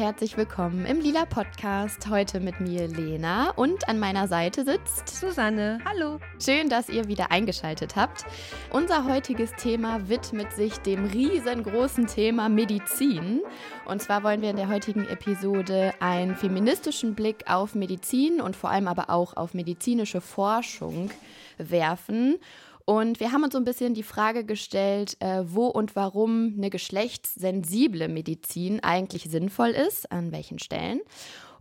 [0.00, 2.08] Herzlich willkommen im Lila Podcast.
[2.08, 5.78] Heute mit mir Lena und an meiner Seite sitzt Susanne.
[5.84, 6.18] Hallo.
[6.42, 8.24] Schön, dass ihr wieder eingeschaltet habt.
[8.70, 13.42] Unser heutiges Thema widmet sich dem riesengroßen Thema Medizin.
[13.84, 18.70] Und zwar wollen wir in der heutigen Episode einen feministischen Blick auf Medizin und vor
[18.70, 21.10] allem aber auch auf medizinische Forschung
[21.58, 22.38] werfen.
[22.90, 26.70] Und wir haben uns so ein bisschen die Frage gestellt, äh, wo und warum eine
[26.70, 31.00] geschlechtssensible Medizin eigentlich sinnvoll ist, an welchen Stellen.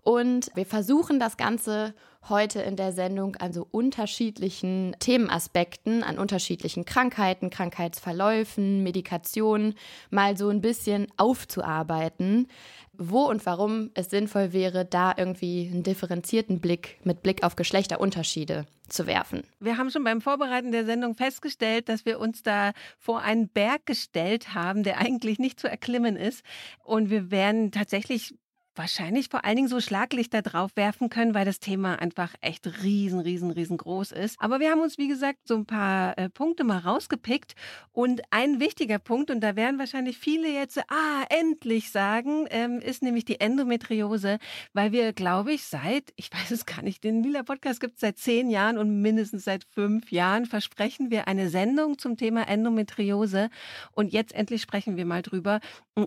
[0.02, 1.94] Und wir versuchen das Ganze
[2.28, 9.76] heute in der Sendung an so unterschiedlichen Themenaspekten, an unterschiedlichen Krankheiten, Krankheitsverläufen, Medikationen
[10.10, 12.48] mal so ein bisschen aufzuarbeiten,
[12.94, 18.66] wo und warum es sinnvoll wäre, da irgendwie einen differenzierten Blick mit Blick auf Geschlechterunterschiede
[18.90, 19.44] zu werfen.
[19.60, 23.86] Wir haben schon beim Vorbereiten der Sendung festgestellt, dass wir uns da vor einen Berg
[23.86, 26.44] gestellt haben, der eigentlich nicht zu erklimmen ist.
[26.84, 28.36] Und wir werden tatsächlich
[28.76, 33.20] wahrscheinlich vor allen Dingen so Schlaglichter drauf werfen können, weil das Thema einfach echt riesen,
[33.20, 34.38] riesen, riesengroß ist.
[34.40, 37.54] Aber wir haben uns, wie gesagt, so ein paar äh, Punkte mal rausgepickt.
[37.92, 43.04] Und ein wichtiger Punkt, und da werden wahrscheinlich viele jetzt, ah, endlich sagen, ähm, ist
[43.04, 44.40] nämlich die Endometriose,
[44.74, 48.02] weil wir, glaube ich, seit, ich weiß es gar nicht, den Lila Podcast gibt es
[48.02, 53.50] seit zehn Jahren und mindestens seit fünf Jahren versprechen wir eine Sendung zum Thema Endometriose.
[53.92, 55.60] Und jetzt endlich sprechen wir mal drüber.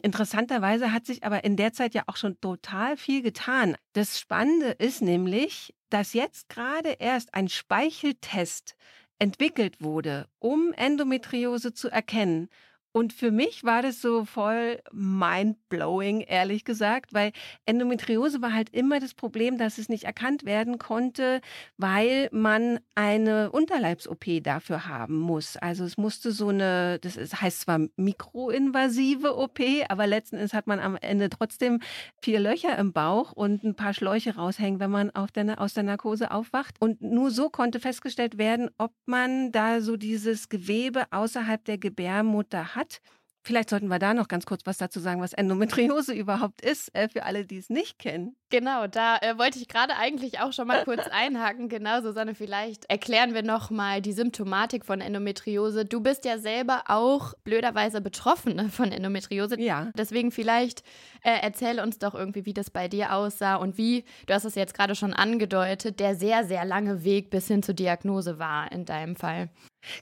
[0.02, 3.76] Interessanterweise hat sich aber in der Zeit ja auch schon total viel getan.
[3.94, 8.76] Das Spannende ist nämlich, dass jetzt gerade erst ein Speicheltest
[9.18, 12.50] entwickelt wurde, um Endometriose zu erkennen.
[12.92, 17.32] Und für mich war das so voll mind-blowing, ehrlich gesagt, weil
[17.64, 21.40] Endometriose war halt immer das Problem, dass es nicht erkannt werden konnte,
[21.78, 25.56] weil man eine Unterleibs-OP dafür haben muss.
[25.56, 30.78] Also es musste so eine, das heißt zwar mikroinvasive OP, aber letzten Endes hat man
[30.78, 31.80] am Ende trotzdem
[32.20, 36.30] vier Löcher im Bauch und ein paar Schläuche raushängen, wenn man der, aus der Narkose
[36.30, 36.76] aufwacht.
[36.78, 42.74] Und nur so konnte festgestellt werden, ob man da so dieses Gewebe außerhalb der Gebärmutter
[42.74, 43.00] hat hat.
[43.44, 47.08] Vielleicht sollten wir da noch ganz kurz was dazu sagen, was Endometriose überhaupt ist, äh,
[47.08, 48.36] für alle, die es nicht kennen.
[48.50, 51.68] Genau, da äh, wollte ich gerade eigentlich auch schon mal kurz einhaken.
[51.68, 55.84] Genau, Susanne, vielleicht erklären wir noch mal die Symptomatik von Endometriose.
[55.84, 59.60] Du bist ja selber auch blöderweise betroffen von Endometriose.
[59.60, 59.90] Ja.
[59.96, 60.84] Deswegen vielleicht
[61.24, 64.54] äh, erzähl uns doch irgendwie, wie das bei dir aussah und wie, du hast es
[64.54, 68.84] jetzt gerade schon angedeutet, der sehr, sehr lange Weg bis hin zur Diagnose war in
[68.84, 69.48] deinem Fall.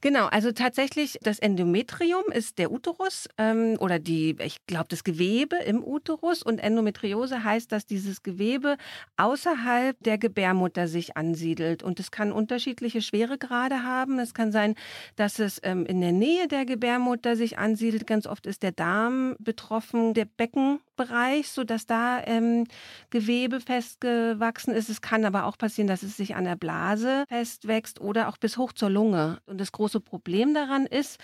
[0.00, 5.56] Genau, also tatsächlich das Endometrium ist der Uterus ähm, oder die, ich glaube, das Gewebe
[5.56, 8.76] im Uterus und Endometriose heißt, dass dieses Gewebe
[9.16, 14.18] außerhalb der Gebärmutter sich ansiedelt und es kann unterschiedliche Schweregrade haben.
[14.18, 14.74] Es kann sein,
[15.16, 18.06] dass es ähm, in der Nähe der Gebärmutter sich ansiedelt.
[18.06, 22.66] Ganz oft ist der Darm betroffen, der Becken Bereich, so dass da ähm,
[23.08, 24.90] Gewebe festgewachsen ist.
[24.90, 28.58] Es kann aber auch passieren, dass es sich an der Blase festwächst oder auch bis
[28.58, 29.38] hoch zur Lunge.
[29.46, 31.18] Und das große Problem daran ist,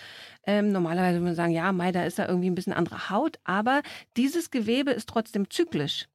[0.47, 3.39] ähm, normalerweise würde man sagen, ja, Mai, da ist da irgendwie ein bisschen andere Haut,
[3.45, 3.83] aber
[4.17, 6.07] dieses Gewebe ist trotzdem zyklisch.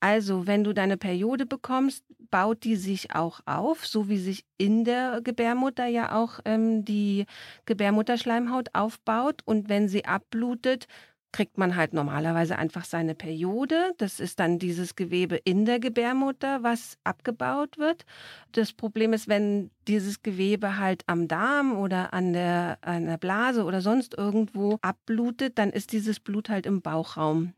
[0.00, 4.84] Also, wenn du deine Periode bekommst, baut die sich auch auf, so wie sich in
[4.84, 7.24] der Gebärmutter ja auch ähm, die
[7.66, 9.42] Gebärmutterschleimhaut aufbaut.
[9.44, 10.86] Und wenn sie abblutet,
[11.32, 13.92] kriegt man halt normalerweise einfach seine Periode.
[13.98, 18.04] Das ist dann dieses Gewebe in der Gebärmutter, was abgebaut wird.
[18.52, 23.64] Das Problem ist, wenn dieses Gewebe halt am Darm oder an der, an der Blase
[23.64, 27.52] oder sonst irgendwo abblutet, dann ist dieses Blut halt im Bauchraum.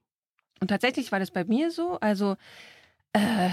[0.60, 1.98] Und tatsächlich war das bei mir so.
[2.00, 2.36] Also
[3.12, 3.50] äh,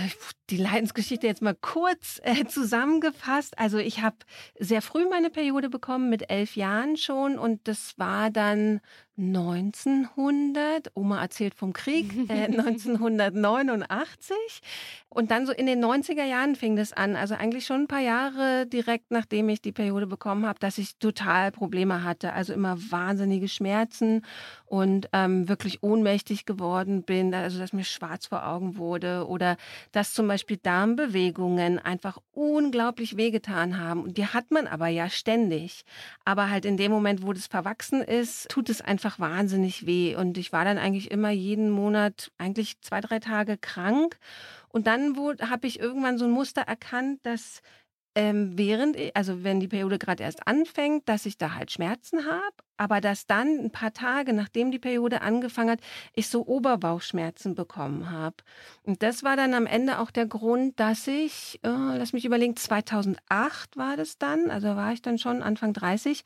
[0.49, 3.57] die Leidensgeschichte jetzt mal kurz äh, zusammengefasst.
[3.57, 4.17] Also ich habe
[4.59, 7.39] sehr früh meine Periode bekommen, mit elf Jahren schon.
[7.39, 8.81] Und das war dann
[9.17, 14.35] 1900, Oma erzählt vom Krieg, äh, 1989.
[15.09, 18.01] Und dann so in den 90er Jahren fing das an, also eigentlich schon ein paar
[18.01, 22.33] Jahre direkt nachdem ich die Periode bekommen habe, dass ich total Probleme hatte.
[22.33, 24.23] Also immer wahnsinnige Schmerzen
[24.65, 29.57] und ähm, wirklich ohnmächtig geworden bin, also dass mir schwarz vor Augen wurde oder
[29.91, 34.03] dass zum Beispiel Darmbewegungen einfach unglaublich wehgetan haben.
[34.03, 35.83] Und die hat man aber ja ständig.
[36.25, 40.15] Aber halt in dem Moment, wo das verwachsen ist, tut es einfach einfach wahnsinnig weh.
[40.15, 44.17] Und ich war dann eigentlich immer jeden Monat eigentlich zwei, drei Tage krank.
[44.69, 47.61] Und dann habe ich irgendwann so ein Muster erkannt, dass
[48.15, 52.55] ähm, während, also wenn die Periode gerade erst anfängt, dass ich da halt Schmerzen habe,
[52.75, 55.79] aber dass dann ein paar Tage, nachdem die Periode angefangen hat,
[56.13, 58.37] ich so Oberbauchschmerzen bekommen habe.
[58.83, 62.55] Und das war dann am Ende auch der Grund, dass ich, äh, lass mich überlegen,
[62.55, 66.23] 2008 war das dann, also war ich dann schon Anfang 30,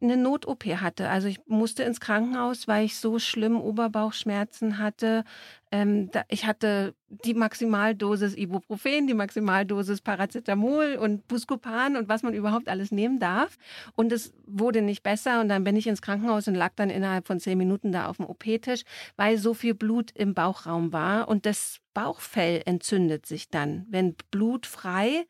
[0.00, 1.08] eine Not-OP hatte.
[1.08, 5.24] Also ich musste ins Krankenhaus, weil ich so schlimm Oberbauchschmerzen hatte.
[5.72, 12.34] Ähm, da, ich hatte die Maximaldosis Ibuprofen, die Maximaldosis Paracetamol und Buscopan und was man
[12.34, 13.56] überhaupt alles nehmen darf.
[13.94, 15.40] Und es wurde nicht besser.
[15.40, 18.18] Und dann bin ich ins Krankenhaus und lag dann innerhalb von zehn Minuten da auf
[18.18, 18.82] dem OP-Tisch,
[19.16, 21.28] weil so viel Blut im Bauchraum war.
[21.28, 25.26] Und das Bauchfell entzündet sich dann, wenn Blut frei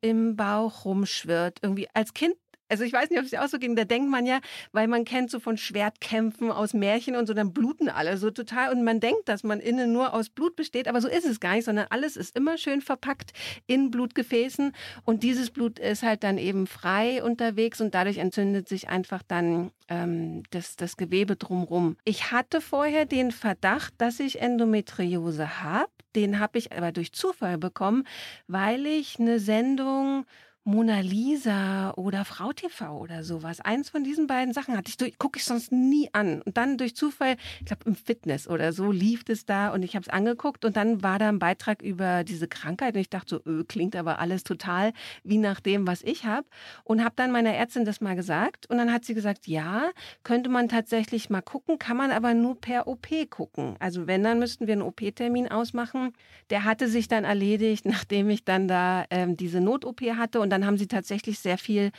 [0.00, 1.58] im Bauch rumschwirrt.
[1.62, 2.34] Irgendwie als Kind
[2.68, 4.40] also ich weiß nicht, ob es dir auch so ging, da denkt man ja,
[4.72, 8.72] weil man kennt so von Schwertkämpfen aus Märchen und so, dann bluten alle so total.
[8.72, 11.54] Und man denkt, dass man innen nur aus Blut besteht, aber so ist es gar
[11.54, 13.32] nicht, sondern alles ist immer schön verpackt
[13.66, 14.72] in Blutgefäßen.
[15.04, 19.70] Und dieses Blut ist halt dann eben frei unterwegs und dadurch entzündet sich einfach dann
[19.88, 21.96] ähm, das, das Gewebe drumrum.
[22.04, 27.58] Ich hatte vorher den Verdacht, dass ich Endometriose habe, den habe ich aber durch Zufall
[27.58, 28.04] bekommen,
[28.46, 30.24] weil ich eine Sendung
[30.66, 33.60] Mona Lisa oder Frau TV oder sowas.
[33.60, 36.40] Eins von diesen beiden Sachen hatte ich, gucke ich sonst nie an.
[36.40, 39.94] Und dann durch Zufall, ich glaube im Fitness oder so, lief es da und ich
[39.94, 43.42] habe es angeguckt und dann war da ein Beitrag über diese Krankheit und ich dachte
[43.44, 46.46] so, öh, klingt aber alles total wie nach dem, was ich habe.
[46.82, 49.90] Und habe dann meiner Ärztin das mal gesagt und dann hat sie gesagt, ja,
[50.22, 53.76] könnte man tatsächlich mal gucken, kann man aber nur per OP gucken.
[53.80, 56.14] Also wenn, dann müssten wir einen OP-Termin ausmachen.
[56.48, 60.66] Der hatte sich dann erledigt, nachdem ich dann da ähm, diese Not-OP hatte und dann
[60.66, 61.90] haben sie tatsächlich sehr viel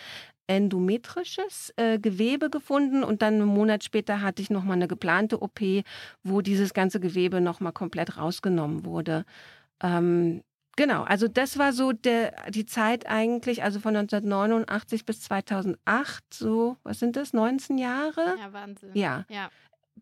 [0.47, 5.59] endometrisches äh, Gewebe gefunden und dann einen Monat später hatte ich nochmal eine geplante OP,
[6.23, 9.25] wo dieses ganze Gewebe nochmal komplett rausgenommen wurde.
[9.81, 10.41] Ähm,
[10.75, 16.77] genau, also das war so der, die Zeit eigentlich, also von 1989 bis 2008, so,
[16.83, 18.35] was sind das, 19 Jahre?
[18.39, 18.91] Ja, Wahnsinn.
[18.93, 19.25] Ja.
[19.29, 19.49] ja.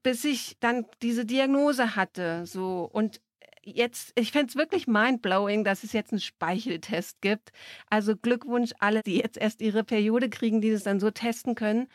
[0.04, 3.22] Bis ich dann diese Diagnose hatte, so und
[3.66, 7.52] jetzt, ich fände es wirklich mindblowing, dass es jetzt einen Speicheltest gibt.
[7.90, 11.88] Also Glückwunsch alle, die jetzt erst ihre Periode kriegen, die das dann so testen können.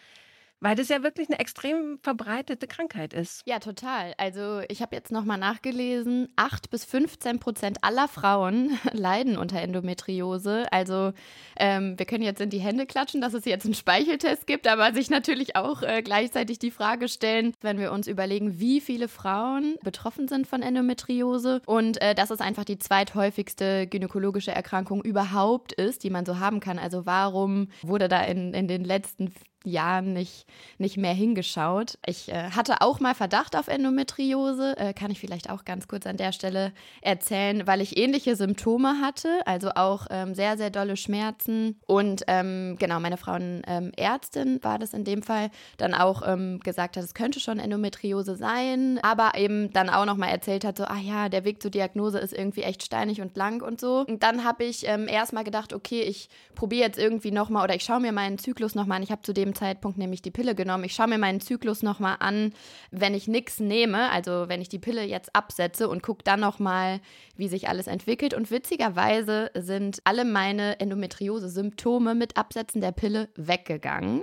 [0.60, 3.43] Weil das ja wirklich eine extrem verbreitete Krankheit ist.
[3.46, 4.14] Ja, total.
[4.19, 10.66] Also ich habe jetzt nochmal nachgelesen, 8 bis 15 Prozent aller Frauen leiden unter Endometriose.
[10.72, 11.12] Also
[11.56, 14.93] ähm, wir können jetzt in die Hände klatschen, dass es jetzt einen Speicheltest gibt, aber
[14.93, 19.76] sich natürlich auch äh, gleichzeitig die Frage stellen, wenn wir uns überlegen, wie viele Frauen
[19.82, 26.02] betroffen sind von Endometriose und äh, dass es einfach die zweithäufigste gynäkologische Erkrankung überhaupt ist,
[26.02, 26.81] die man so haben kann.
[26.81, 29.32] Also warum wurde da in, in den letzten
[29.64, 30.46] Jahren nicht,
[30.78, 31.99] nicht mehr hingeschaut.
[32.06, 36.06] Ich äh, hatte auch mal Verdacht auf Endometriose, äh, kann ich vielleicht auch ganz kurz
[36.06, 36.72] an der Stelle
[37.02, 41.78] erzählen, weil ich ähnliche Symptome hatte, also auch ähm, sehr, sehr dolle Schmerzen.
[41.87, 46.96] Und ähm, genau, meine Frauenärztin ähm, war das in dem Fall, dann auch ähm, gesagt
[46.96, 50.99] hat, es könnte schon Endometriose sein, aber eben dann auch nochmal erzählt hat, so, ah
[50.99, 54.04] ja, der Weg zur Diagnose ist irgendwie echt steinig und lang und so.
[54.06, 57.84] Und dann habe ich ähm, erstmal gedacht, okay, ich probiere jetzt irgendwie nochmal oder ich
[57.84, 59.02] schaue mir meinen Zyklus nochmal an.
[59.02, 60.84] Ich habe zu dem Zeitpunkt nämlich die Pille genommen.
[60.84, 62.52] Ich schaue mir meinen Zyklus nochmal an,
[62.90, 67.00] wenn ich nichts nehme, also wenn ich die Pille jetzt absetze und gucke dann nochmal,
[67.36, 68.34] wie sich alles entwickelt.
[68.34, 74.23] Und witzigerweise sind alle meine Endometriose-Symptome mit Absetzen der Pille weggegangen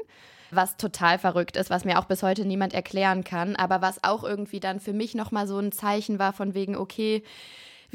[0.51, 4.23] was total verrückt ist, was mir auch bis heute niemand erklären kann, aber was auch
[4.23, 7.23] irgendwie dann für mich nochmal so ein Zeichen war von wegen, okay,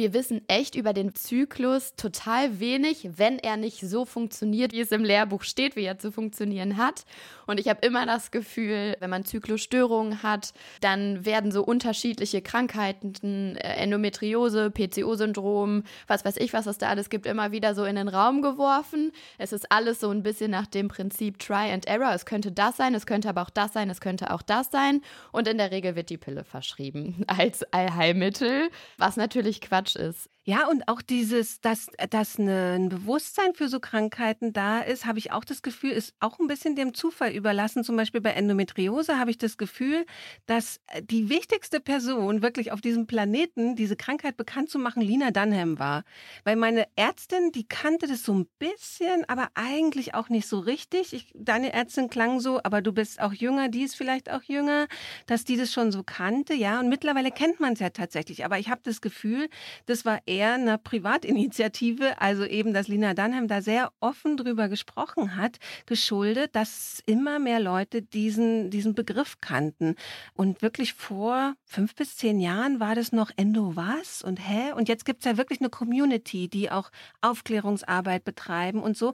[0.01, 4.93] wir wissen echt über den Zyklus total wenig, wenn er nicht so funktioniert, wie es
[4.93, 7.05] im Lehrbuch steht, wie er zu funktionieren hat.
[7.47, 13.57] Und ich habe immer das Gefühl, wenn man Zyklusstörungen hat, dann werden so unterschiedliche Krankheiten,
[13.57, 17.97] äh, Endometriose, PCO-Syndrom, was weiß ich, was es da alles gibt, immer wieder so in
[17.97, 19.13] den Raum geworfen.
[19.37, 22.15] Es ist alles so ein bisschen nach dem Prinzip Try and Error.
[22.15, 25.03] Es könnte das sein, es könnte aber auch das sein, es könnte auch das sein.
[25.31, 30.31] Und in der Regel wird die Pille verschrieben als Allheilmittel, was natürlich Quatsch Quatsch ist.
[30.51, 35.21] Ja, und auch dieses, dass, dass ne, ein Bewusstsein für so Krankheiten da ist, habe
[35.21, 37.85] ich auch das Gefühl, ist auch ein bisschen dem Zufall überlassen.
[37.85, 40.05] Zum Beispiel bei Endometriose habe ich das Gefühl,
[40.47, 45.31] dass äh, die wichtigste Person wirklich auf diesem Planeten, diese Krankheit bekannt zu machen, Lina
[45.31, 46.03] Dunham war.
[46.43, 51.13] Weil meine Ärztin, die kannte das so ein bisschen, aber eigentlich auch nicht so richtig.
[51.13, 54.89] Ich, deine Ärztin klang so, aber du bist auch jünger, die ist vielleicht auch jünger,
[55.27, 56.81] dass die das schon so kannte, ja.
[56.81, 58.45] Und mittlerweile kennt man es ja tatsächlich.
[58.45, 59.49] Aber ich habe das Gefühl,
[59.87, 64.69] das war eher eher einer Privatinitiative, also eben, dass Lina Dunham da sehr offen drüber
[64.69, 69.97] gesprochen hat, geschuldet, dass immer mehr Leute diesen, diesen Begriff kannten.
[70.33, 74.73] Und wirklich vor fünf bis zehn Jahren war das noch Endo was und hä?
[74.73, 79.13] Und jetzt gibt es ja wirklich eine Community, die auch Aufklärungsarbeit betreiben und so.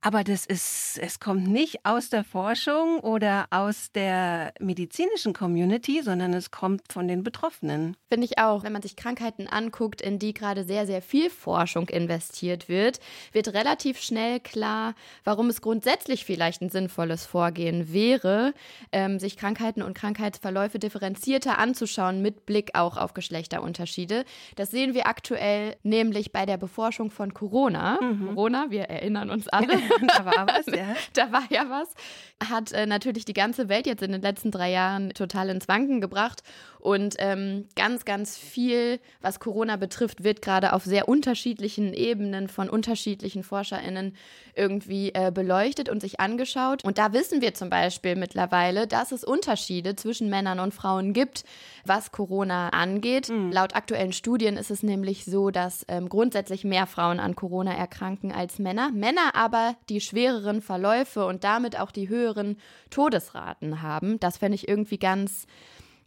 [0.00, 6.34] Aber das ist, es kommt nicht aus der Forschung oder aus der medizinischen Community, sondern
[6.34, 7.96] es kommt von den Betroffenen.
[8.10, 8.64] Finde ich auch.
[8.64, 13.00] Wenn man sich Krankheiten anguckt, in die gerade sehr, sehr viel Forschung investiert wird,
[13.32, 14.94] wird relativ schnell klar,
[15.24, 18.54] warum es grundsätzlich vielleicht ein sinnvolles Vorgehen wäre,
[18.92, 24.24] ähm, sich Krankheiten und Krankheitsverläufe differenzierter anzuschauen, mit Blick auch auf Geschlechterunterschiede.
[24.54, 27.98] Das sehen wir aktuell nämlich bei der Beforschung von Corona.
[28.00, 28.28] Mhm.
[28.28, 29.78] Corona, wir erinnern uns alle.
[30.06, 30.94] da war was, ja.
[31.14, 31.94] Da war ja was.
[32.48, 36.00] Hat äh, natürlich die ganze Welt jetzt in den letzten drei Jahren total ins Wanken
[36.00, 36.42] gebracht.
[36.84, 42.68] Und ähm, ganz, ganz viel, was Corona betrifft, wird gerade auf sehr unterschiedlichen Ebenen von
[42.68, 44.14] unterschiedlichen ForscherInnen
[44.54, 46.84] irgendwie äh, beleuchtet und sich angeschaut.
[46.84, 51.44] Und da wissen wir zum Beispiel mittlerweile, dass es Unterschiede zwischen Männern und Frauen gibt,
[51.84, 53.28] was Corona angeht.
[53.28, 53.50] Mhm.
[53.50, 58.30] Laut aktuellen Studien ist es nämlich so, dass ähm, grundsätzlich mehr Frauen an Corona erkranken
[58.30, 58.90] als Männer.
[58.92, 62.58] Männer aber die schwereren Verläufe und damit auch die höheren
[62.90, 64.20] Todesraten haben.
[64.20, 65.46] Das fände ich irgendwie ganz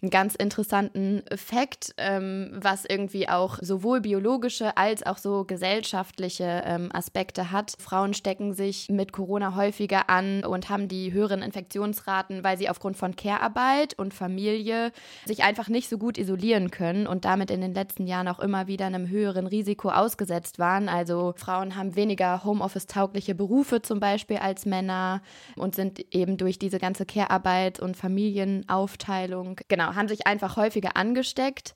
[0.02, 6.90] einen ganz interessanten Fakt, ähm, was irgendwie auch sowohl biologische als auch so gesellschaftliche ähm,
[6.94, 7.74] Aspekte hat.
[7.80, 12.96] Frauen stecken sich mit Corona häufiger an und haben die höheren Infektionsraten, weil sie aufgrund
[12.96, 14.92] von Care-Arbeit und Familie
[15.26, 18.68] sich einfach nicht so gut isolieren können und damit in den letzten Jahren auch immer
[18.68, 20.90] wieder einem höheren Risiko ausgesetzt waren.
[20.90, 25.24] Also Frauen haben weniger Homeoffice-taugliche Berufe zum Beispiel als Männer
[25.56, 30.96] und sind eben durch diese ganze Care-Arbeit und Familienaufteilung genau Genau, haben sich einfach häufiger
[30.96, 31.74] angesteckt.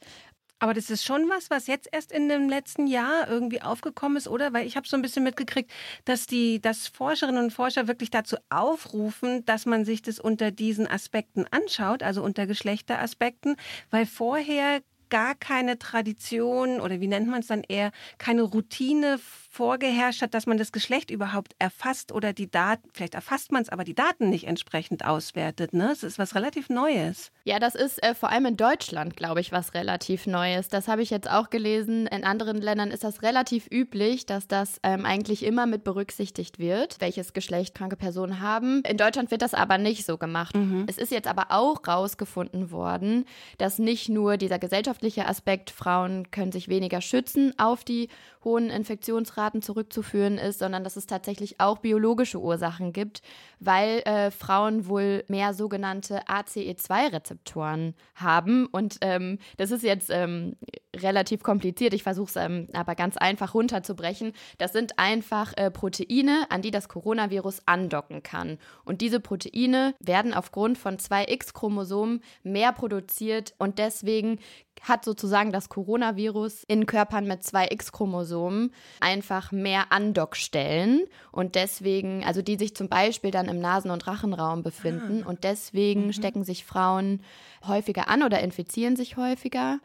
[0.59, 4.27] Aber das ist schon was, was jetzt erst in dem letzten Jahr irgendwie aufgekommen ist,
[4.27, 4.53] oder?
[4.53, 5.71] Weil ich habe so ein bisschen mitgekriegt,
[6.05, 10.85] dass die, dass Forscherinnen und Forscher wirklich dazu aufrufen, dass man sich das unter diesen
[10.85, 13.55] Aspekten anschaut, also unter Geschlechteraspekten,
[13.89, 19.19] weil vorher gar keine Tradition oder wie nennt man es dann eher, keine Routine
[19.51, 23.67] vorgeherrscht hat, dass man das Geschlecht überhaupt erfasst oder die Daten, vielleicht erfasst man es,
[23.67, 25.73] aber die Daten nicht entsprechend auswertet.
[25.73, 25.91] Ne?
[25.91, 27.33] Es ist was relativ Neues.
[27.43, 30.69] Ja, das ist äh, vor allem in Deutschland, glaube ich, was relativ Neues.
[30.69, 32.07] Das habe ich jetzt auch gelesen.
[32.07, 37.01] In anderen Ländern ist das relativ üblich, dass das ähm, eigentlich immer mit berücksichtigt wird,
[37.01, 38.83] welches Geschlecht kranke Personen haben.
[38.87, 40.55] In Deutschland wird das aber nicht so gemacht.
[40.55, 40.85] Mhm.
[40.87, 43.25] Es ist jetzt aber auch rausgefunden worden,
[43.57, 48.07] dass nicht nur dieser gesellschaftliche Aspekt, Frauen können sich weniger schützen auf die
[48.45, 53.21] hohen Infektionsraten zurückzuführen ist, sondern dass es tatsächlich auch biologische Ursachen gibt,
[53.61, 58.65] weil äh, Frauen wohl mehr sogenannte ACE2-Rezeptoren haben.
[58.65, 60.57] Und ähm, das ist jetzt ähm,
[60.95, 61.93] relativ kompliziert.
[61.93, 64.33] Ich versuche es ähm, aber ganz einfach runterzubrechen.
[64.57, 68.57] Das sind einfach äh, Proteine, an die das Coronavirus andocken kann.
[68.83, 74.39] Und diese Proteine werden aufgrund von zwei X-Chromosomen mehr produziert und deswegen
[74.81, 82.41] hat sozusagen das Coronavirus in Körpern mit zwei X-Chromosomen einfach mehr Andockstellen und deswegen, also
[82.41, 85.29] die sich zum Beispiel dann im Nasen- und Rachenraum befinden ah.
[85.29, 86.13] und deswegen mhm.
[86.13, 87.21] stecken sich Frauen
[87.67, 89.79] häufiger an oder infizieren sich häufiger.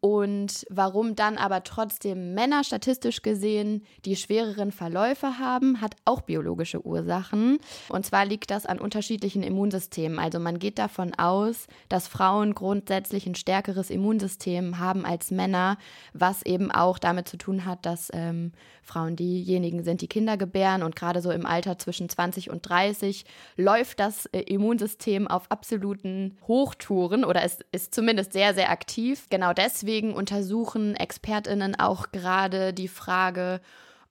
[0.00, 6.84] Und warum dann aber trotzdem Männer statistisch gesehen die schwereren Verläufe haben, hat auch biologische
[6.84, 7.58] Ursachen.
[7.88, 10.18] Und zwar liegt das an unterschiedlichen Immunsystemen.
[10.18, 15.78] Also man geht davon aus, dass Frauen grundsätzlich ein stärkeres Immunsystem haben als Männer,
[16.12, 18.52] was eben auch damit zu tun hat, dass ähm,
[18.82, 23.24] Frauen diejenigen sind, die Kinder gebären und gerade so im Alter zwischen 20 und 30
[23.56, 29.26] läuft das äh, Immunsystem auf absoluten Hochtouren oder es ist zumindest sehr, sehr aktiv.
[29.28, 33.60] Genau deswegen untersuchen ExpertInnen auch gerade die Frage,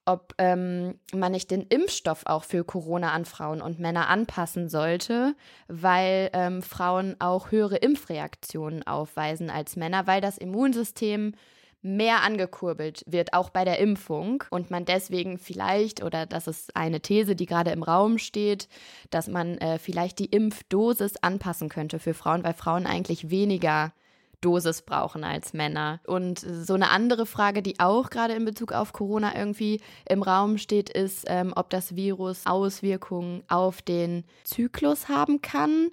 [0.04, 5.34] ob ähm, man nicht den Impfstoff auch für Corona an Frauen und Männer anpassen sollte,
[5.68, 11.34] weil ähm, Frauen auch höhere Impfreaktionen aufweisen als Männer, weil das Immunsystem
[11.82, 14.44] mehr angekurbelt wird, auch bei der Impfung.
[14.50, 18.68] Und man deswegen vielleicht, oder das ist eine These, die gerade im Raum steht,
[19.10, 23.92] dass man äh, vielleicht die Impfdosis anpassen könnte für Frauen, weil Frauen eigentlich weniger
[24.40, 26.00] Dosis brauchen als Männer.
[26.06, 30.58] Und so eine andere Frage, die auch gerade in Bezug auf Corona irgendwie im Raum
[30.58, 35.88] steht, ist, ähm, ob das Virus Auswirkungen auf den Zyklus haben kann.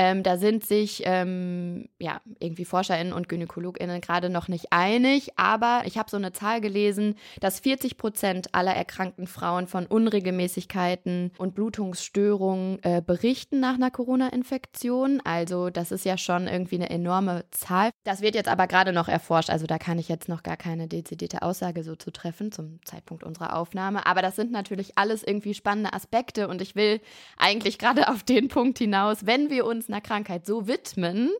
[0.00, 5.82] Ähm, da sind sich ähm, ja irgendwie ForscherInnen und GynäkologInnen gerade noch nicht einig, aber
[5.86, 11.56] ich habe so eine Zahl gelesen, dass 40 Prozent aller erkrankten Frauen von Unregelmäßigkeiten und
[11.56, 15.20] Blutungsstörungen äh, berichten nach einer Corona-Infektion.
[15.24, 17.90] Also das ist ja schon irgendwie eine enorme Zahl.
[18.04, 20.86] Das wird jetzt aber gerade noch erforscht, also da kann ich jetzt noch gar keine
[20.86, 24.06] dezidierte Aussage so zu treffen zum Zeitpunkt unserer Aufnahme.
[24.06, 27.00] Aber das sind natürlich alles irgendwie spannende Aspekte und ich will
[27.36, 31.30] eigentlich gerade auf den Punkt hinaus, wenn wir uns einer Krankheit so widmen,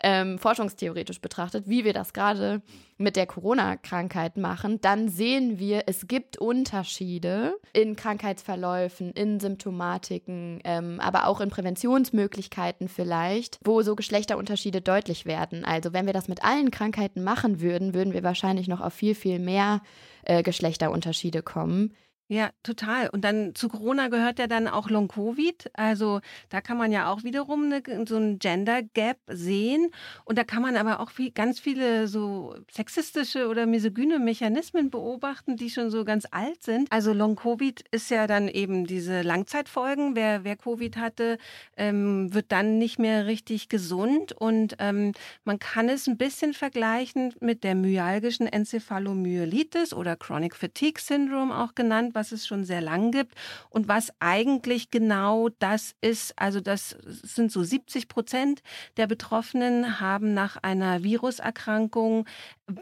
[0.00, 2.62] ähm, forschungstheoretisch betrachtet, wie wir das gerade
[2.98, 11.00] mit der Corona-Krankheit machen, dann sehen wir, es gibt Unterschiede in Krankheitsverläufen, in Symptomatiken, ähm,
[11.00, 15.64] aber auch in Präventionsmöglichkeiten vielleicht, wo so Geschlechterunterschiede deutlich werden.
[15.64, 19.14] Also wenn wir das mit allen Krankheiten machen würden, würden wir wahrscheinlich noch auf viel,
[19.14, 19.80] viel mehr
[20.24, 21.94] äh, Geschlechterunterschiede kommen.
[22.30, 23.08] Ja, total.
[23.08, 25.70] Und dann zu Corona gehört ja dann auch Long-Covid.
[25.72, 26.20] Also
[26.50, 29.90] da kann man ja auch wiederum eine, so ein Gender Gap sehen.
[30.26, 35.56] Und da kann man aber auch viel, ganz viele so sexistische oder misogyne Mechanismen beobachten,
[35.56, 36.92] die schon so ganz alt sind.
[36.92, 40.14] Also Long-Covid ist ja dann eben diese Langzeitfolgen.
[40.14, 41.38] Wer, wer Covid hatte,
[41.78, 44.32] ähm, wird dann nicht mehr richtig gesund.
[44.32, 45.12] Und ähm,
[45.44, 51.74] man kann es ein bisschen vergleichen mit der myalgischen Enzephalomyelitis oder Chronic Fatigue Syndrome auch
[51.74, 53.34] genannt was es schon sehr lang gibt
[53.70, 56.34] und was eigentlich genau das ist.
[56.36, 58.62] Also das sind so 70 Prozent
[58.96, 62.26] der Betroffenen haben nach einer Viruserkrankung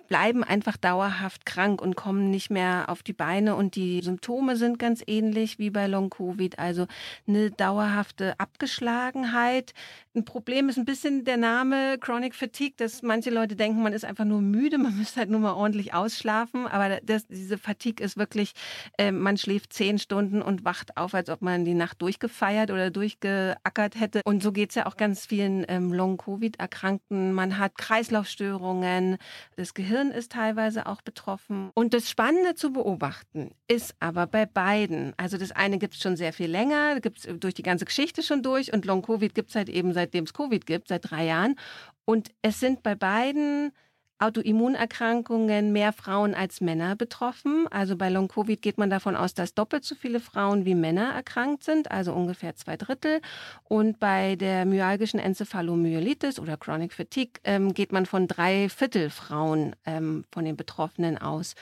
[0.09, 4.79] bleiben einfach dauerhaft krank und kommen nicht mehr auf die Beine und die Symptome sind
[4.79, 6.87] ganz ähnlich wie bei Long Covid, also
[7.29, 9.75] eine dauerhafte Abgeschlagenheit.
[10.17, 14.07] Ein Problem ist ein bisschen der Name Chronic Fatigue, dass manche Leute denken, man ist
[14.07, 18.17] einfach nur müde, man müsste halt nur mal ordentlich ausschlafen, aber das, diese Fatigue ist
[18.17, 18.53] wirklich,
[18.97, 22.91] äh, man schläft zehn Stunden und wacht auf, als ob man die Nacht durchgefeiert oder
[22.91, 24.23] durchgeackert hätte.
[24.25, 27.35] Und so geht es ja auch ganz vielen ähm, Long-Covid-Erkrankten.
[27.35, 29.19] Man hat Kreislaufstörungen,
[29.57, 31.71] das Gehirn ist teilweise auch betroffen.
[31.75, 35.13] Und das Spannende zu beobachten ist aber bei beiden.
[35.19, 38.23] Also das eine gibt es schon sehr viel länger, gibt es durch die ganze Geschichte
[38.23, 41.57] schon durch und Long-Covid gibt es halt eben seitdem es Covid gibt, seit drei Jahren.
[42.05, 43.73] Und es sind bei beiden
[44.19, 47.67] Autoimmunerkrankungen mehr Frauen als Männer betroffen.
[47.71, 51.65] Also bei Long-Covid geht man davon aus, dass doppelt so viele Frauen wie Männer erkrankt
[51.65, 53.21] sind, also ungefähr zwei Drittel.
[53.65, 59.77] Und bei der myalgischen Enzephalomyelitis oder Chronic Fatigue ähm, geht man von drei Viertel Frauen
[59.85, 61.55] ähm, von den Betroffenen aus.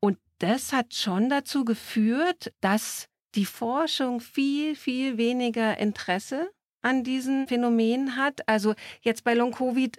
[0.00, 6.48] Und das hat schon dazu geführt, dass die Forschung viel, viel weniger Interesse
[6.82, 8.48] an diesen Phänomenen hat.
[8.48, 9.98] Also jetzt bei Long-Covid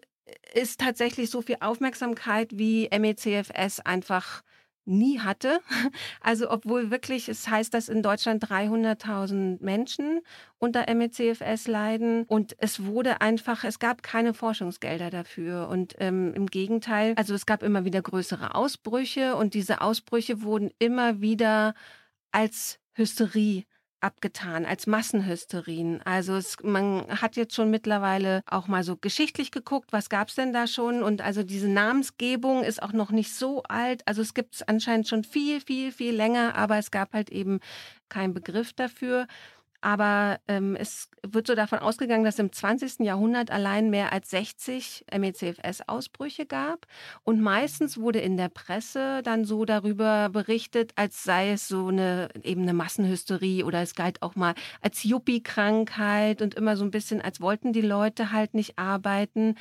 [0.54, 4.44] ist tatsächlich so viel Aufmerksamkeit wie MECFS einfach
[4.90, 5.60] nie hatte.
[6.22, 10.22] Also obwohl wirklich, es heißt, dass in Deutschland 300.000 Menschen
[10.58, 16.48] unter MECFS leiden und es wurde einfach, es gab keine Forschungsgelder dafür und ähm, im
[16.48, 21.74] Gegenteil, also es gab immer wieder größere Ausbrüche und diese Ausbrüche wurden immer wieder
[22.32, 23.64] als Hysterie
[24.02, 26.02] abgetan als Massenhysterien.
[26.04, 30.36] Also es, man hat jetzt schon mittlerweile auch mal so geschichtlich geguckt, was gab es
[30.36, 31.04] denn da schon?
[31.04, 34.02] Und also diese Namensgebung ist auch noch nicht so alt.
[34.08, 37.60] Also es gibt es anscheinend schon viel, viel, viel länger, aber es gab halt eben
[38.10, 39.28] keinen Begriff dafür.
[39.82, 43.00] Aber ähm, es wird so davon ausgegangen, dass im 20.
[43.00, 46.86] Jahrhundert allein mehr als 60 MECFS-Ausbrüche gab.
[47.24, 52.30] Und meistens wurde in der Presse dann so darüber berichtet, als sei es so eine
[52.44, 57.22] eben eine Massenhysterie oder es galt auch mal als Yuppie-Krankheit und immer so ein bisschen,
[57.22, 59.56] als wollten die Leute halt nicht arbeiten.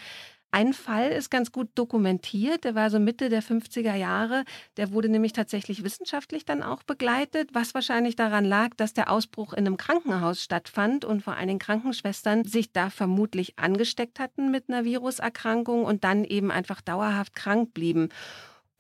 [0.51, 4.45] Ein Fall ist ganz gut dokumentiert, der war so Mitte der 50er Jahre.
[4.79, 9.53] Der wurde nämlich tatsächlich wissenschaftlich dann auch begleitet, was wahrscheinlich daran lag, dass der Ausbruch
[9.53, 14.71] in einem Krankenhaus stattfand und vor allen Dingen Krankenschwestern sich da vermutlich angesteckt hatten mit
[14.71, 18.09] einer Viruserkrankung und dann eben einfach dauerhaft krank blieben.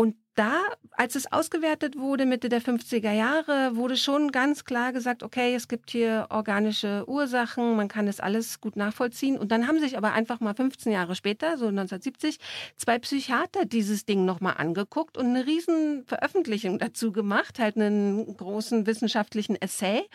[0.01, 0.61] Und da,
[0.93, 5.67] als es ausgewertet wurde, Mitte der 50er Jahre, wurde schon ganz klar gesagt, okay, es
[5.67, 9.37] gibt hier organische Ursachen, man kann es alles gut nachvollziehen.
[9.37, 12.39] Und dann haben sich aber einfach mal 15 Jahre später, so 1970,
[12.77, 18.87] zwei Psychiater dieses Ding nochmal angeguckt und eine riesen Veröffentlichung dazu gemacht, halt einen großen
[18.87, 20.09] wissenschaftlichen Essay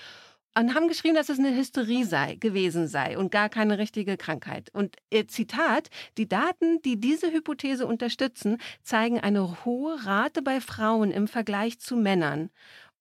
[0.57, 4.69] und haben geschrieben, dass es eine Hysterie sei, gewesen sei und gar keine richtige Krankheit.
[4.73, 11.11] Und äh, Zitat, die Daten, die diese Hypothese unterstützen, zeigen eine hohe Rate bei Frauen
[11.11, 12.49] im Vergleich zu Männern.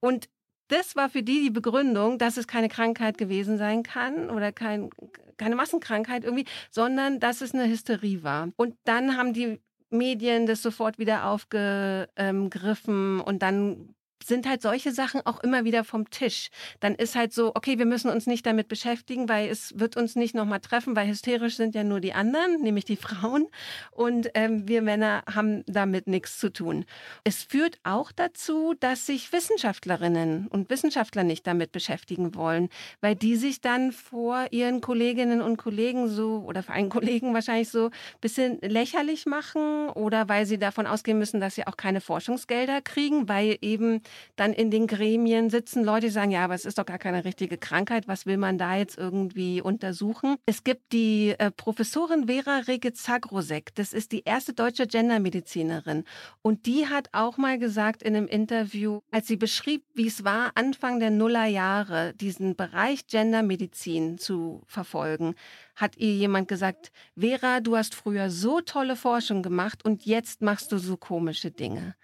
[0.00, 0.28] Und
[0.68, 4.88] das war für die die Begründung, dass es keine Krankheit gewesen sein kann oder kein,
[5.36, 8.48] keine Massenkrankheit irgendwie, sondern dass es eine Hysterie war.
[8.56, 9.60] Und dann haben die
[9.90, 13.94] Medien das sofort wieder aufgegriffen und dann
[14.26, 16.50] sind halt solche Sachen auch immer wieder vom Tisch.
[16.80, 20.16] Dann ist halt so, okay, wir müssen uns nicht damit beschäftigen, weil es wird uns
[20.16, 23.46] nicht nochmal treffen, weil hysterisch sind ja nur die anderen, nämlich die Frauen.
[23.90, 26.84] Und ähm, wir Männer haben damit nichts zu tun.
[27.24, 32.68] Es führt auch dazu, dass sich Wissenschaftlerinnen und Wissenschaftler nicht damit beschäftigen wollen,
[33.00, 37.68] weil die sich dann vor ihren Kolleginnen und Kollegen so oder vor einen Kollegen wahrscheinlich
[37.68, 42.00] so ein bisschen lächerlich machen oder weil sie davon ausgehen müssen, dass sie auch keine
[42.00, 44.02] Forschungsgelder kriegen, weil eben
[44.36, 47.24] dann in den Gremien sitzen Leute, die sagen, ja, aber es ist doch gar keine
[47.24, 50.36] richtige Krankheit, was will man da jetzt irgendwie untersuchen?
[50.46, 56.04] Es gibt die äh, Professorin Vera Rege-Zagrosek, das ist die erste deutsche Gendermedizinerin
[56.42, 60.52] und die hat auch mal gesagt in einem Interview, als sie beschrieb, wie es war,
[60.54, 65.34] Anfang der Nullerjahre diesen Bereich Gendermedizin zu verfolgen,
[65.76, 70.72] hat ihr jemand gesagt, Vera, du hast früher so tolle Forschung gemacht und jetzt machst
[70.72, 71.94] du so komische Dinge.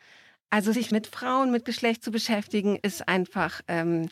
[0.51, 4.09] Also sich mit Frauen, mit Geschlecht zu beschäftigen, ist einfach, ähm,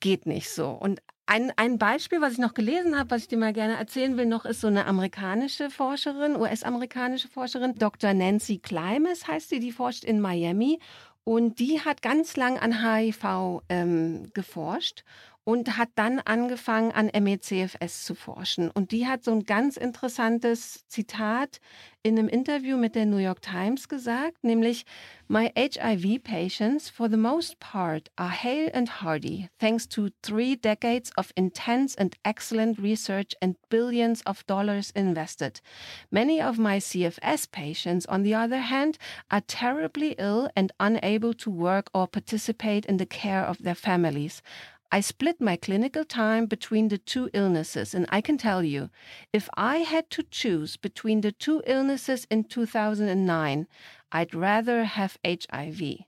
[0.00, 0.70] geht nicht so.
[0.70, 4.16] Und ein, ein Beispiel, was ich noch gelesen habe, was ich dir mal gerne erzählen
[4.16, 8.12] will, noch ist so eine amerikanische Forscherin, US-amerikanische Forscherin, Dr.
[8.12, 10.78] Nancy Klimes heißt sie, die forscht in Miami
[11.24, 15.04] und die hat ganz lang an HIV ähm, geforscht
[15.44, 18.70] und hat dann angefangen an MECFS zu forschen.
[18.70, 21.60] Und die hat so ein ganz interessantes Zitat
[22.04, 24.84] in einem Interview mit der New York Times gesagt, nämlich
[25.28, 31.10] My HIV patients for the most part are hale and hardy thanks to three decades
[31.16, 35.60] of intense and excellent research and billions of dollars invested.
[36.10, 38.98] Many of my CFS patients on the other hand
[39.30, 44.42] are terribly ill and unable to work or participate in the care of their families.
[44.94, 48.90] I split my clinical time between the two illnesses, and I can tell you,
[49.32, 53.66] if I had to choose between the two illnesses in 2009,
[54.12, 56.04] I'd rather have HIV.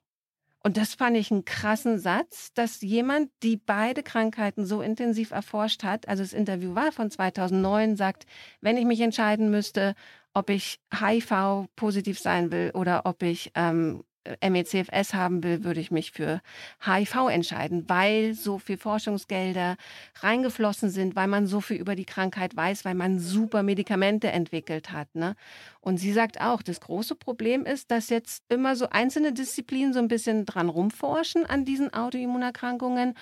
[0.63, 5.83] Und das fand ich einen krassen Satz, dass jemand, die beide Krankheiten so intensiv erforscht
[5.83, 8.27] hat, also das Interview war von 2009, sagt,
[8.61, 9.95] wenn ich mich entscheiden müsste,
[10.35, 14.05] ob ich HIV positiv sein will oder ob ich ähm,
[14.43, 16.41] MECFS haben will, würde ich mich für
[16.85, 19.77] HIV entscheiden, weil so viel Forschungsgelder
[20.21, 24.93] reingeflossen sind, weil man so viel über die Krankheit weiß, weil man super Medikamente entwickelt
[24.93, 25.15] hat.
[25.15, 25.37] Ne?
[25.85, 29.99] Und sie sagt auch, das große Problem ist, dass jetzt immer so einzelne Disziplinen so
[29.99, 33.15] ein bisschen dran rumforschen an diesen Autoimmunerkrankungen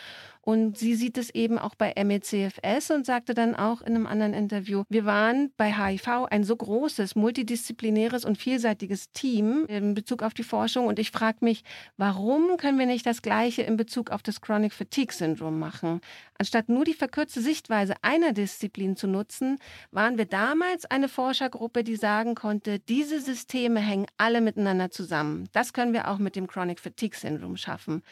[0.44, 4.35] und sie sieht es eben auch bei MECFS und sagte dann auch in einem anderen
[4.35, 10.35] Interview, wir waren bei HIV ein so großes, multidisziplinäres und vielseitiges Team in Bezug auf
[10.35, 10.88] die Forschung.
[10.88, 11.62] Und ich frage mich,
[11.96, 16.01] warum können wir nicht das Gleiche in Bezug auf das Chronic Fatigue Syndrome machen?
[16.42, 19.61] Anstatt nur die verkürzte Sichtweise einer Disziplin zu nutzen,
[19.92, 25.48] waren wir damals eine Forschergruppe, die sagen konnte, diese Systeme hängen alle miteinander zusammen.
[25.52, 28.02] Das können wir auch mit dem Chronic Fatigue Syndrome schaffen.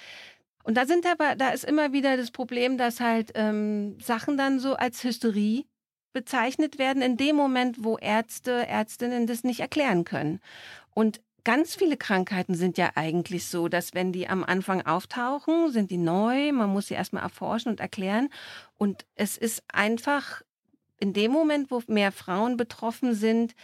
[0.63, 4.61] Und da sind aber, da ist immer wieder das Problem, dass halt ähm, Sachen dann
[4.61, 5.65] so als Hysterie
[6.13, 10.39] bezeichnet werden, in dem Moment, wo Ärzte, Ärztinnen das nicht erklären können.
[10.95, 15.91] Und ganz viele Krankheiten sind ja eigentlich so, dass wenn die am Anfang auftauchen, sind
[15.91, 18.29] die neu, man muss sie erstmal erforschen und erklären.
[18.77, 20.43] Und es ist einfach
[20.99, 23.55] in dem Moment, wo mehr Frauen betroffen sind,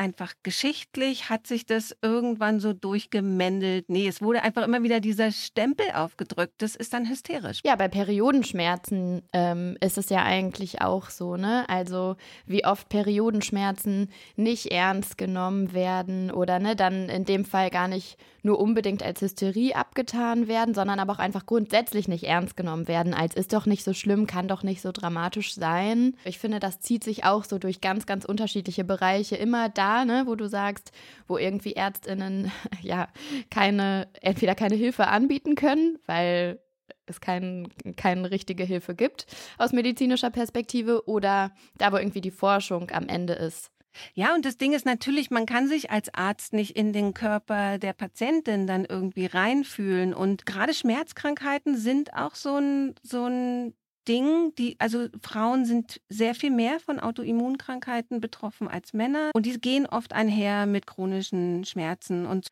[0.00, 3.84] einfach geschichtlich hat sich das irgendwann so durchgemändelt.
[3.88, 6.54] Nee, es wurde einfach immer wieder dieser Stempel aufgedrückt.
[6.58, 7.60] Das ist dann hysterisch.
[7.64, 11.68] Ja, bei Periodenschmerzen ähm, ist es ja eigentlich auch so, ne?
[11.68, 17.86] Also wie oft Periodenschmerzen nicht ernst genommen werden oder ne, dann in dem Fall gar
[17.86, 22.88] nicht nur unbedingt als Hysterie abgetan werden, sondern aber auch einfach grundsätzlich nicht ernst genommen
[22.88, 26.16] werden, als ist doch nicht so schlimm, kann doch nicht so dramatisch sein.
[26.24, 30.24] Ich finde, das zieht sich auch so durch ganz, ganz unterschiedliche Bereiche immer da ne,
[30.26, 30.92] wo du sagst,
[31.26, 32.50] wo irgendwie ÄrztInnen
[32.82, 33.08] ja
[33.50, 36.60] keine, entweder keine Hilfe anbieten können, weil
[37.06, 39.26] es kein, keine richtige Hilfe gibt
[39.58, 43.70] aus medizinischer Perspektive oder da, wo irgendwie die Forschung am Ende ist.
[44.14, 47.78] Ja, und das Ding ist natürlich, man kann sich als Arzt nicht in den Körper
[47.78, 50.14] der Patientin dann irgendwie reinfühlen.
[50.14, 53.74] Und gerade Schmerzkrankheiten sind auch so ein, so ein
[54.10, 59.60] Ding, die, also Frauen sind sehr viel mehr von Autoimmunkrankheiten betroffen als Männer und die
[59.60, 62.26] gehen oft einher mit chronischen Schmerzen.
[62.26, 62.48] Und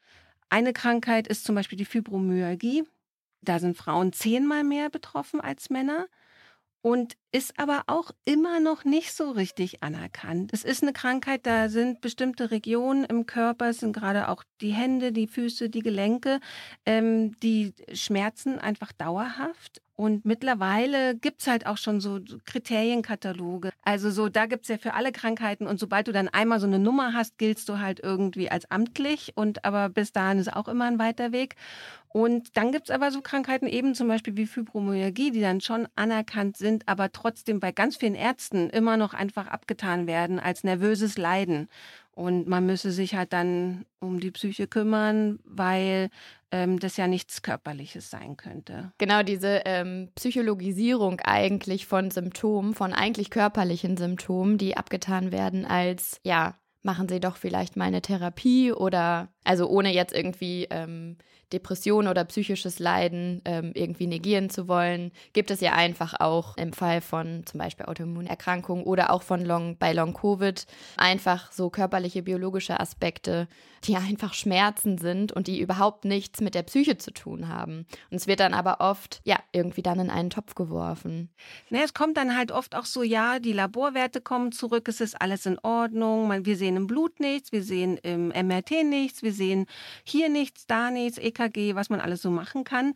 [0.50, 2.84] eine Krankheit ist zum Beispiel die Fibromyalgie.
[3.42, 6.06] Da sind Frauen zehnmal mehr betroffen als Männer.
[6.80, 10.50] Und ist aber auch immer noch nicht so richtig anerkannt.
[10.52, 14.72] Es ist eine Krankheit, da sind bestimmte Regionen im Körper, es sind gerade auch die
[14.72, 16.40] Hände, die Füße, die Gelenke,
[16.86, 19.82] ähm, die schmerzen einfach dauerhaft.
[19.94, 23.72] Und mittlerweile gibt es halt auch schon so Kriterienkataloge.
[23.82, 26.68] Also so, da gibt es ja für alle Krankheiten und sobald du dann einmal so
[26.68, 29.32] eine Nummer hast, giltst du halt irgendwie als amtlich.
[29.34, 31.56] Und aber bis dahin ist auch immer ein weiter Weg.
[32.10, 35.88] Und dann gibt es aber so Krankheiten eben zum Beispiel wie Fibromyalgie, die dann schon
[35.96, 41.18] anerkannt sind, aber trotzdem bei ganz vielen Ärzten immer noch einfach abgetan werden als nervöses
[41.18, 41.68] Leiden.
[42.12, 46.11] Und man müsse sich halt dann um die Psyche kümmern, weil
[46.50, 48.92] ähm, das ja nichts Körperliches sein könnte.
[48.98, 56.20] Genau, diese ähm, Psychologisierung eigentlich von Symptomen, von eigentlich körperlichen Symptomen, die abgetan werden als,
[56.24, 61.16] ja, machen Sie doch vielleicht mal eine Therapie oder, also ohne jetzt irgendwie ähm,
[61.52, 66.74] Depression oder psychisches Leiden ähm, irgendwie negieren zu wollen, gibt es ja einfach auch im
[66.74, 70.66] Fall von zum Beispiel Autoimmunerkrankungen oder auch von Long, bei Long-Covid
[70.98, 73.48] einfach so körperliche, biologische Aspekte,
[73.84, 77.87] die einfach Schmerzen sind und die überhaupt nichts mit der Psyche zu tun haben.
[78.11, 81.30] Und es wird dann aber oft, ja, irgendwie dann in einen Topf geworfen.
[81.70, 85.20] Ne, es kommt dann halt oft auch so, ja, die Laborwerte kommen zurück, es ist
[85.20, 89.66] alles in Ordnung, wir sehen im Blut nichts, wir sehen im MRT nichts, wir sehen
[90.05, 92.94] hier nichts, da nichts, EKG, was man alles so machen kann.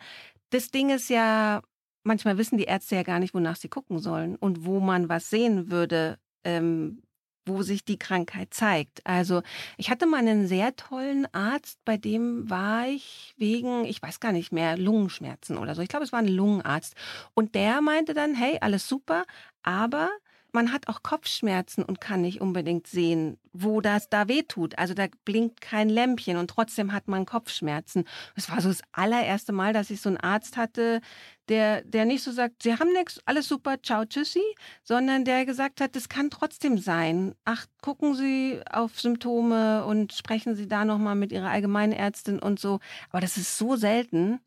[0.50, 1.62] Das Ding ist ja,
[2.04, 5.30] manchmal wissen die Ärzte ja gar nicht, wonach sie gucken sollen und wo man was
[5.30, 7.02] sehen würde, ähm,
[7.46, 9.04] wo sich die Krankheit zeigt.
[9.04, 9.42] Also
[9.76, 14.32] ich hatte mal einen sehr tollen Arzt, bei dem war ich wegen, ich weiß gar
[14.32, 15.82] nicht mehr, Lungenschmerzen oder so.
[15.82, 16.94] Ich glaube, es war ein Lungenarzt.
[17.34, 19.24] Und der meinte dann, hey, alles super,
[19.62, 20.10] aber
[20.52, 24.78] man hat auch Kopfschmerzen und kann nicht unbedingt sehen, wo das da wehtut.
[24.78, 28.04] Also da blinkt kein Lämpchen und trotzdem hat man Kopfschmerzen.
[28.36, 31.00] Es war so das allererste Mal, dass ich so einen Arzt hatte,
[31.48, 34.42] der, der nicht so sagt, Sie haben nichts, alles super, ciao, tschüssi,
[34.84, 37.34] sondern der gesagt hat, das kann trotzdem sein.
[37.44, 42.78] Ach, gucken Sie auf Symptome und sprechen Sie da nochmal mit Ihrer Allgemeinärztin und so.
[43.10, 44.40] Aber das ist so selten,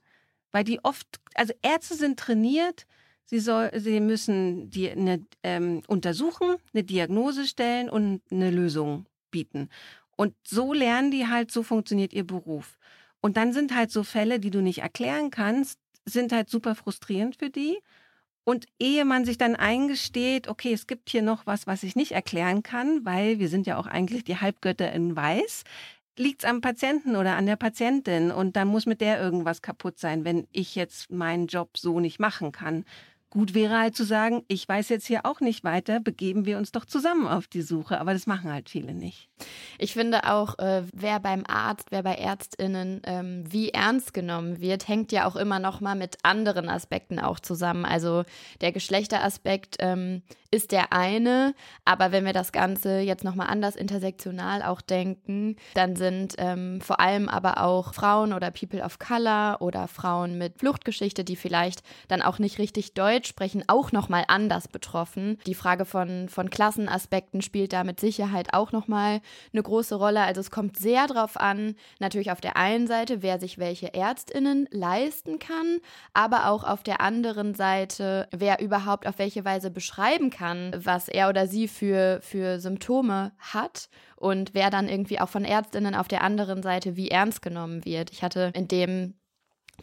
[0.51, 2.85] weil die oft, also Ärzte sind trainiert,
[3.25, 9.69] Sie, soll, sie müssen die eine, ähm, untersuchen, eine Diagnose stellen und eine Lösung bieten.
[10.15, 12.77] Und so lernen die halt, so funktioniert ihr Beruf.
[13.19, 17.35] Und dann sind halt so Fälle, die du nicht erklären kannst, sind halt super frustrierend
[17.37, 17.79] für die.
[18.43, 22.11] Und ehe man sich dann eingesteht, okay, es gibt hier noch was, was ich nicht
[22.11, 25.63] erklären kann, weil wir sind ja auch eigentlich die Halbgötter in Weiß,
[26.17, 29.97] liegt es am Patienten oder an der Patientin und dann muss mit der irgendwas kaputt
[29.97, 32.85] sein, wenn ich jetzt meinen Job so nicht machen kann.
[33.35, 36.71] Gut wäre halt zu sagen, ich weiß jetzt hier auch nicht weiter, begeben wir uns
[36.71, 37.99] doch zusammen auf die Suche.
[37.99, 39.27] Aber das machen halt viele nicht.
[39.77, 44.87] Ich finde auch, äh, wer beim Arzt, wer bei ÄrztInnen ähm, wie ernst genommen wird,
[44.87, 47.83] hängt ja auch immer noch mal mit anderen Aspekten auch zusammen.
[47.83, 48.23] Also
[48.61, 50.21] der Geschlechteraspekt ähm,
[50.55, 55.57] ist der eine, aber wenn wir das Ganze jetzt noch mal anders intersektional auch denken,
[55.73, 60.59] dann sind ähm, vor allem aber auch Frauen oder People of Color oder Frauen mit
[60.59, 65.37] Fluchtgeschichte, die vielleicht dann auch nicht richtig Deutsch sprechen, auch noch mal anders betroffen.
[65.45, 69.21] Die Frage von, von Klassenaspekten spielt da mit Sicherheit auch noch mal
[69.53, 70.21] eine große Rolle.
[70.21, 74.67] Also es kommt sehr darauf an, natürlich auf der einen Seite, wer sich welche Ärztinnen
[74.71, 75.79] leisten kann,
[76.13, 81.29] aber auch auf der anderen Seite, wer überhaupt auf welche Weise beschreiben kann, was er
[81.29, 86.23] oder sie für, für Symptome hat und wer dann irgendwie auch von Ärztinnen auf der
[86.23, 88.11] anderen Seite wie ernst genommen wird.
[88.11, 89.13] Ich hatte in dem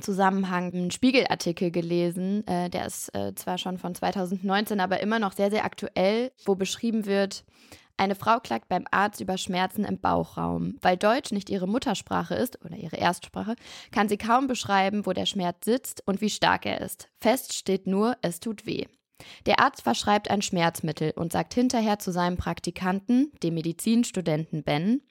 [0.01, 5.33] Zusammenhang einen Spiegelartikel gelesen, äh, der ist äh, zwar schon von 2019, aber immer noch
[5.33, 7.45] sehr, sehr aktuell, wo beschrieben wird,
[7.97, 10.77] eine Frau klagt beim Arzt über Schmerzen im Bauchraum.
[10.81, 13.55] Weil Deutsch nicht ihre Muttersprache ist oder ihre Erstsprache,
[13.91, 17.09] kann sie kaum beschreiben, wo der Schmerz sitzt und wie stark er ist.
[17.21, 18.87] Fest steht nur, es tut weh.
[19.47, 25.03] Der Arzt verschreibt ein Schmerzmittel und sagt hinterher zu seinem Praktikanten, dem Medizinstudenten Ben,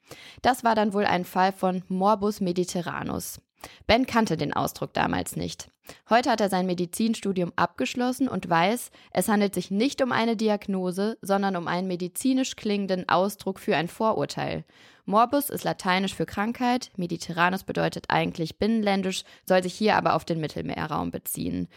[0.42, 3.40] das war dann wohl ein Fall von Morbus Mediterranus.
[3.86, 5.68] Ben kannte den Ausdruck damals nicht.
[6.08, 11.18] Heute hat er sein Medizinstudium abgeschlossen und weiß, es handelt sich nicht um eine Diagnose,
[11.22, 14.64] sondern um einen medizinisch klingenden Ausdruck für ein Vorurteil.
[15.04, 20.40] Morbus ist lateinisch für Krankheit, Mediterranus bedeutet eigentlich binnenländisch, soll sich hier aber auf den
[20.40, 21.68] Mittelmeerraum beziehen.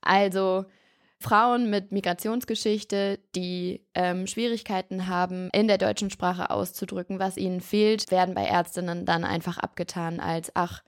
[0.00, 0.64] Also
[1.22, 8.10] Frauen mit Migrationsgeschichte, die ähm, Schwierigkeiten haben, in der deutschen Sprache auszudrücken, was ihnen fehlt,
[8.10, 10.82] werden bei Ärztinnen dann einfach abgetan als, ach,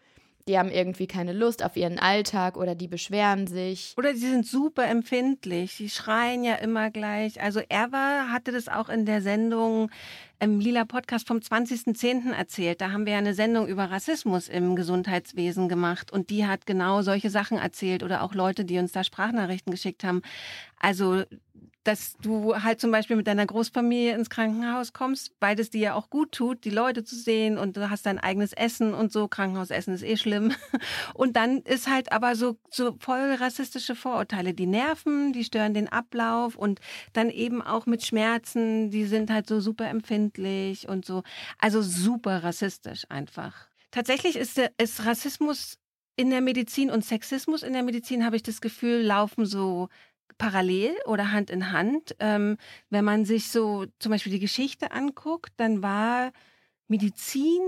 [0.46, 3.94] die haben irgendwie keine Lust auf ihren Alltag oder die beschweren sich.
[3.96, 7.40] Oder sie sind super empfindlich, die schreien ja immer gleich.
[7.40, 9.90] Also Eva hatte das auch in der Sendung
[10.40, 12.32] im Lila Podcast vom 20.10.
[12.32, 12.82] erzählt.
[12.82, 17.00] Da haben wir ja eine Sendung über Rassismus im Gesundheitswesen gemacht und die hat genau
[17.00, 20.20] solche Sachen erzählt oder auch Leute, die uns da Sprachnachrichten geschickt haben.
[20.78, 21.22] Also
[21.84, 25.94] dass du halt zum Beispiel mit deiner Großfamilie ins Krankenhaus kommst, weil es dir ja
[25.94, 29.28] auch gut tut, die Leute zu sehen und du hast dein eigenes Essen und so.
[29.28, 30.52] Krankenhausessen ist eh schlimm.
[31.14, 34.54] Und dann ist halt aber so, so voll rassistische Vorurteile.
[34.54, 36.80] Die nerven, die stören den Ablauf und
[37.12, 41.22] dann eben auch mit Schmerzen, die sind halt so super empfindlich und so.
[41.58, 43.68] Also super rassistisch einfach.
[43.90, 45.78] Tatsächlich ist, ist Rassismus
[46.16, 49.88] in der Medizin und Sexismus in der Medizin, habe ich das Gefühl, laufen so
[50.38, 52.16] parallel oder Hand in Hand.
[52.18, 52.56] Ähm,
[52.90, 56.32] wenn man sich so zum Beispiel die Geschichte anguckt, dann war
[56.88, 57.60] Medizin,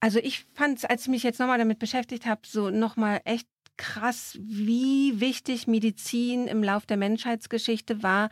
[0.00, 3.46] also ich fand es, als ich mich jetzt nochmal damit beschäftigt habe, so nochmal echt
[3.76, 8.28] krass, wie wichtig Medizin im Lauf der Menschheitsgeschichte war,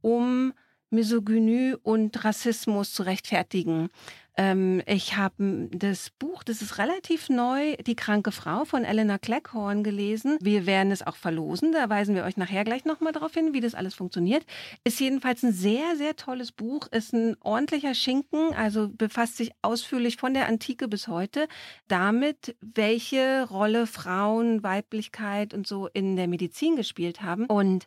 [0.00, 0.52] um
[0.90, 3.88] Misogynie und Rassismus zu rechtfertigen.
[4.36, 9.84] Ähm, ich habe das Buch, das ist relativ neu, Die kranke Frau von Elena Cleckhorn
[9.84, 10.38] gelesen.
[10.40, 11.72] Wir werden es auch verlosen.
[11.72, 14.44] Da weisen wir euch nachher gleich nochmal darauf hin, wie das alles funktioniert.
[14.84, 16.86] Ist jedenfalls ein sehr, sehr tolles Buch.
[16.88, 21.46] Ist ein ordentlicher Schinken, also befasst sich ausführlich von der Antike bis heute
[21.88, 27.46] damit, welche Rolle Frauen, Weiblichkeit und so in der Medizin gespielt haben.
[27.46, 27.86] Und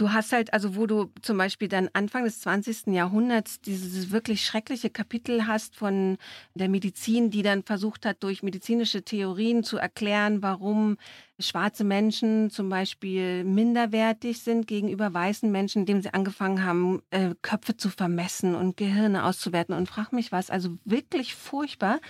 [0.00, 2.86] Du hast halt, also wo du zum Beispiel dann Anfang des 20.
[2.86, 6.16] Jahrhunderts dieses wirklich schreckliche Kapitel hast von
[6.54, 10.96] der Medizin, die dann versucht hat, durch medizinische Theorien zu erklären, warum
[11.40, 17.76] schwarze Menschen zum Beispiel minderwertig sind gegenüber weißen Menschen, indem sie angefangen haben, äh, Köpfe
[17.76, 20.50] zu vermessen und Gehirne auszuwerten und frag mich was.
[20.50, 22.00] Also wirklich furchtbar.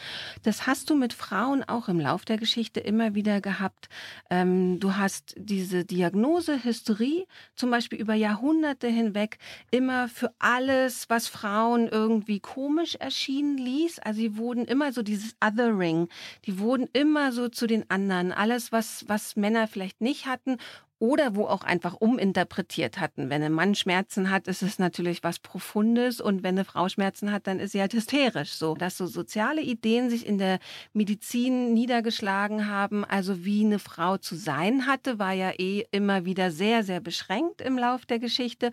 [0.42, 3.88] Das hast du mit Frauen auch im Lauf der Geschichte immer wieder gehabt.
[4.30, 9.38] Ähm, du hast diese Diagnose Hysterie zum Beispiel über Jahrhunderte hinweg
[9.70, 13.98] immer für alles, was Frauen irgendwie komisch erschienen ließ.
[14.00, 16.08] Also sie wurden immer so dieses Othering.
[16.46, 18.32] Die wurden immer so zu den anderen.
[18.32, 20.56] Alles, was, was was Männer vielleicht nicht hatten
[20.98, 23.30] oder wo auch einfach uminterpretiert hatten.
[23.30, 27.33] Wenn ein Mann Schmerzen hat, ist es natürlich was Profundes und wenn eine Frau Schmerzen
[27.33, 28.52] hat, dann ist sie halt hysterisch.
[28.52, 30.59] So, dass so soziale Ideen sich in der
[30.92, 36.50] Medizin niedergeschlagen haben, also wie eine Frau zu sein hatte, war ja eh immer wieder
[36.50, 38.70] sehr, sehr beschränkt im Lauf der Geschichte.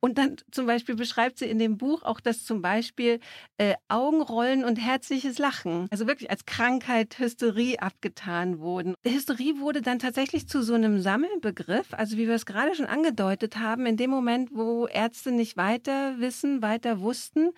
[0.00, 3.18] Und dann zum Beispiel beschreibt sie in dem Buch auch, dass zum Beispiel
[3.56, 8.94] äh, Augenrollen und herzliches Lachen, also wirklich als Krankheit Hysterie abgetan wurden.
[9.04, 13.58] Hysterie wurde dann tatsächlich zu so einem Sammelbegriff, also wie wir es gerade schon angedeutet
[13.58, 17.50] haben, in dem Moment, wo Ärzte nicht weiter wissen, weiter wussten.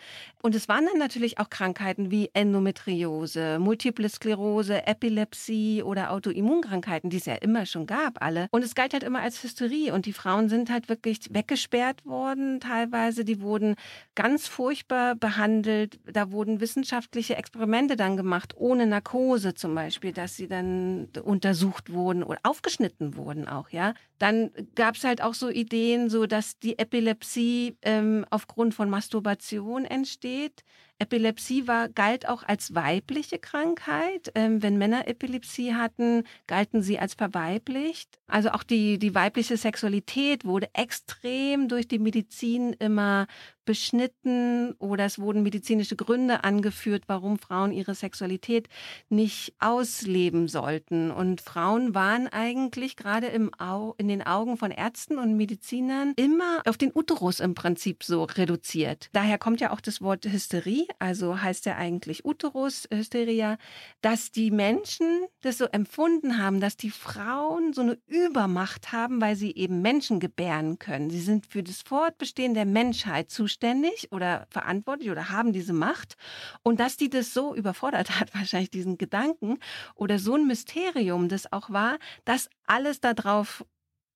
[0.42, 7.18] Und es waren dann natürlich auch Krankheiten wie Endometriose, Multiple Sklerose, Epilepsie oder Autoimmunkrankheiten, die
[7.18, 8.48] es ja immer schon gab, alle.
[8.50, 12.29] Und es galt halt immer als Hysterie und die Frauen sind halt wirklich weggesperrt worden
[12.30, 13.24] worden, teilweise.
[13.24, 13.74] Die wurden
[14.14, 15.98] ganz furchtbar behandelt.
[16.10, 22.22] Da wurden wissenschaftliche Experimente dann gemacht, ohne Narkose zum Beispiel, dass sie dann untersucht wurden
[22.22, 23.94] oder aufgeschnitten wurden auch, ja.
[24.18, 29.84] Dann gab es halt auch so Ideen, so dass die Epilepsie ähm, aufgrund von Masturbation
[29.84, 30.62] entsteht.
[31.00, 34.30] Epilepsie war, galt auch als weibliche Krankheit.
[34.34, 38.20] Ähm, wenn Männer Epilepsie hatten, galten sie als verweiblicht.
[38.26, 43.26] Also auch die, die weibliche Sexualität wurde extrem durch die Medizin immer
[43.70, 48.68] beschnitten oder es wurden medizinische Gründe angeführt, warum Frauen ihre Sexualität
[49.10, 51.12] nicht ausleben sollten.
[51.12, 56.62] Und Frauen waren eigentlich gerade im Au in den Augen von Ärzten und Medizinern immer
[56.66, 59.08] auf den Uterus im Prinzip so reduziert.
[59.12, 63.56] Daher kommt ja auch das Wort Hysterie, also heißt ja eigentlich Uterus, Hysteria,
[64.00, 65.06] dass die Menschen
[65.42, 70.18] das so empfunden haben, dass die Frauen so eine Übermacht haben, weil sie eben Menschen
[70.18, 71.08] gebären können.
[71.08, 76.16] Sie sind für das Fortbestehen der Menschheit zuständig zuständig oder verantwortlich oder haben diese Macht.
[76.62, 79.58] Und dass die das so überfordert hat, wahrscheinlich diesen Gedanken
[79.94, 83.64] oder so ein Mysterium das auch war, dass alles darauf,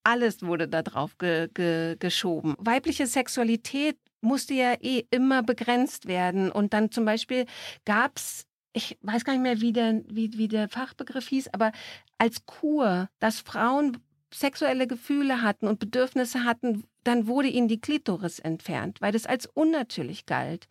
[0.02, 2.54] alles wurde darauf ge, ge, geschoben.
[2.58, 6.50] Weibliche Sexualität musste ja eh immer begrenzt werden.
[6.50, 7.46] Und dann zum Beispiel
[7.84, 11.70] gab es ich weiß gar nicht mehr, wie der, wie, wie der Fachbegriff hieß, aber
[12.18, 13.98] als Kur, dass Frauen
[14.34, 19.46] sexuelle Gefühle hatten und Bedürfnisse hatten, dann wurde ihnen die Klitoris entfernt, weil das als
[19.46, 20.66] unnatürlich galt.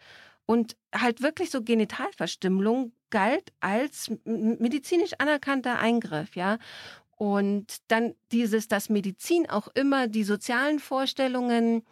[0.46, 6.58] Und halt wirklich so Genitalverstümmelung galt als medizinisch anerkannter Eingriff, ja.
[7.16, 11.84] Und dann dieses, dass Medizin auch immer die sozialen Vorstellungen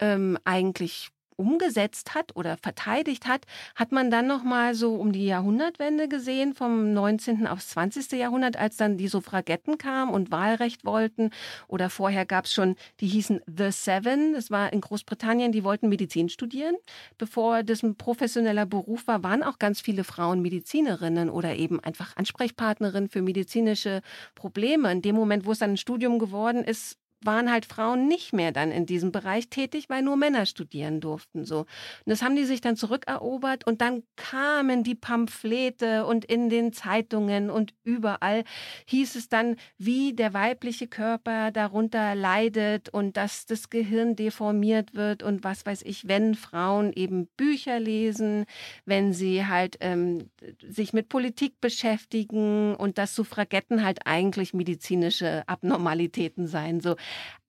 [0.00, 1.10] ähm, eigentlich
[1.42, 6.54] umgesetzt hat oder verteidigt hat, hat man dann noch mal so um die Jahrhundertwende gesehen,
[6.54, 7.48] vom 19.
[7.48, 8.12] aufs 20.
[8.12, 11.30] Jahrhundert, als dann die Suffragetten kamen und Wahlrecht wollten.
[11.66, 15.88] Oder vorher gab es schon, die hießen The Seven, das war in Großbritannien, die wollten
[15.88, 16.76] Medizin studieren.
[17.18, 22.16] Bevor das ein professioneller Beruf war, waren auch ganz viele Frauen Medizinerinnen oder eben einfach
[22.16, 24.00] Ansprechpartnerinnen für medizinische
[24.36, 24.92] Probleme.
[24.92, 28.52] In dem Moment, wo es dann ein Studium geworden ist, waren halt Frauen nicht mehr
[28.52, 31.44] dann in diesem Bereich tätig, weil nur Männer studieren durften.
[31.44, 31.60] So.
[31.60, 31.66] Und
[32.06, 37.50] das haben die sich dann zurückerobert und dann kamen die Pamphlete und in den Zeitungen
[37.50, 38.44] und überall
[38.86, 45.22] hieß es dann, wie der weibliche Körper darunter leidet und dass das Gehirn deformiert wird
[45.22, 48.44] und was weiß ich, wenn Frauen eben Bücher lesen,
[48.84, 50.30] wenn sie halt ähm,
[50.66, 56.80] sich mit Politik beschäftigen und dass Suffragetten halt eigentlich medizinische Abnormalitäten seien.
[56.80, 56.96] So.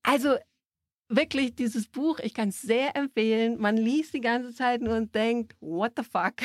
[0.04, 0.38] Also
[1.10, 3.60] wirklich dieses Buch, ich kann es sehr empfehlen.
[3.60, 6.36] Man liest die ganze Zeit nur und denkt, what the fuck?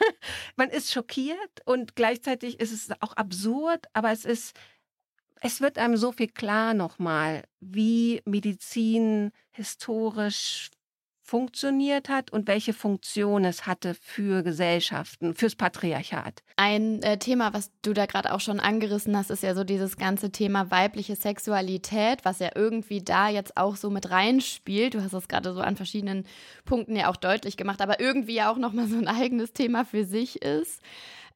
[0.56, 4.56] Man ist schockiert und gleichzeitig ist es auch absurd, aber es ist,
[5.40, 10.70] es wird einem so viel klar nochmal, wie Medizin historisch
[11.26, 16.44] funktioniert hat und welche Funktion es hatte für Gesellschaften, fürs Patriarchat.
[16.54, 19.96] Ein äh, Thema, was du da gerade auch schon angerissen hast, ist ja so dieses
[19.96, 24.94] ganze Thema weibliche Sexualität, was ja irgendwie da jetzt auch so mit reinspielt.
[24.94, 26.26] Du hast das gerade so an verschiedenen
[26.64, 30.04] Punkten ja auch deutlich gemacht, aber irgendwie ja auch nochmal so ein eigenes Thema für
[30.04, 30.80] sich ist.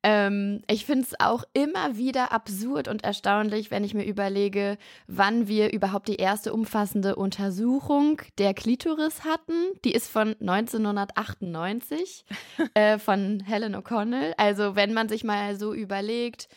[0.02, 5.46] Ähm, ich finde es auch immer wieder absurd und erstaunlich, wenn ich mir überlege, wann
[5.46, 9.52] wir überhaupt die erste umfassende Untersuchung der Klitoris hatten.
[9.84, 12.24] Die ist von 1998
[12.74, 14.32] äh, von Helen O'Connell.
[14.38, 16.48] Also wenn man sich mal so überlegt,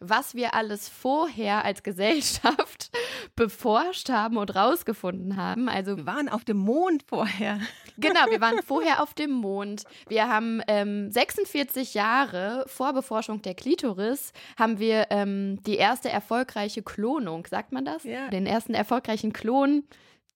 [0.00, 2.90] was wir alles vorher als Gesellschaft
[3.36, 5.68] beforscht haben und rausgefunden haben.
[5.68, 7.60] Also wir waren auf dem Mond vorher.
[7.96, 9.84] Genau, wir waren vorher auf dem Mond.
[10.08, 16.82] Wir haben ähm, 46 Jahre vor Beforschung der Klitoris haben wir ähm, die erste erfolgreiche
[16.82, 18.04] Klonung, sagt man das?
[18.04, 18.28] Ja.
[18.28, 19.84] Den ersten erfolgreichen Klon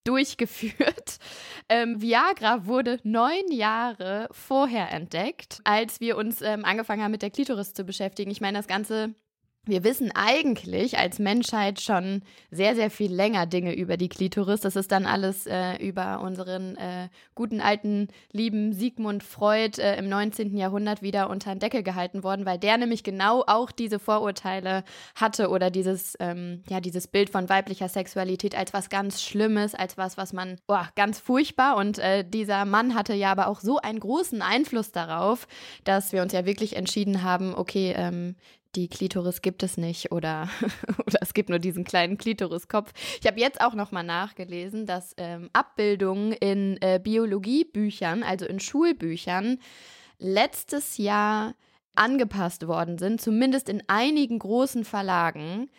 [0.04, 1.18] durchgeführt.
[1.70, 7.30] Ähm, Viagra wurde neun Jahre vorher entdeckt, als wir uns ähm, angefangen haben, mit der
[7.30, 8.30] Klitoris zu beschäftigen.
[8.30, 9.14] Ich meine, das Ganze
[9.66, 14.60] wir wissen eigentlich als Menschheit schon sehr, sehr viel länger Dinge über die Klitoris.
[14.60, 20.08] Das ist dann alles äh, über unseren äh, guten alten, lieben Sigmund Freud äh, im
[20.08, 20.56] 19.
[20.56, 24.84] Jahrhundert wieder unter den Deckel gehalten worden, weil der nämlich genau auch diese Vorurteile
[25.14, 29.96] hatte oder dieses, ähm, ja, dieses Bild von weiblicher Sexualität als was ganz Schlimmes, als
[29.96, 31.76] was, was man, boah, ganz furchtbar.
[31.76, 35.46] Und äh, dieser Mann hatte ja aber auch so einen großen Einfluss darauf,
[35.84, 38.36] dass wir uns ja wirklich entschieden haben, okay, ähm,
[38.76, 40.48] die Klitoris gibt es nicht oder,
[41.06, 42.92] oder es gibt nur diesen kleinen Klitoriskopf.
[43.20, 49.58] Ich habe jetzt auch nochmal nachgelesen, dass ähm, Abbildungen in äh, Biologiebüchern, also in Schulbüchern,
[50.18, 51.54] letztes Jahr
[51.94, 55.70] angepasst worden sind, zumindest in einigen großen Verlagen,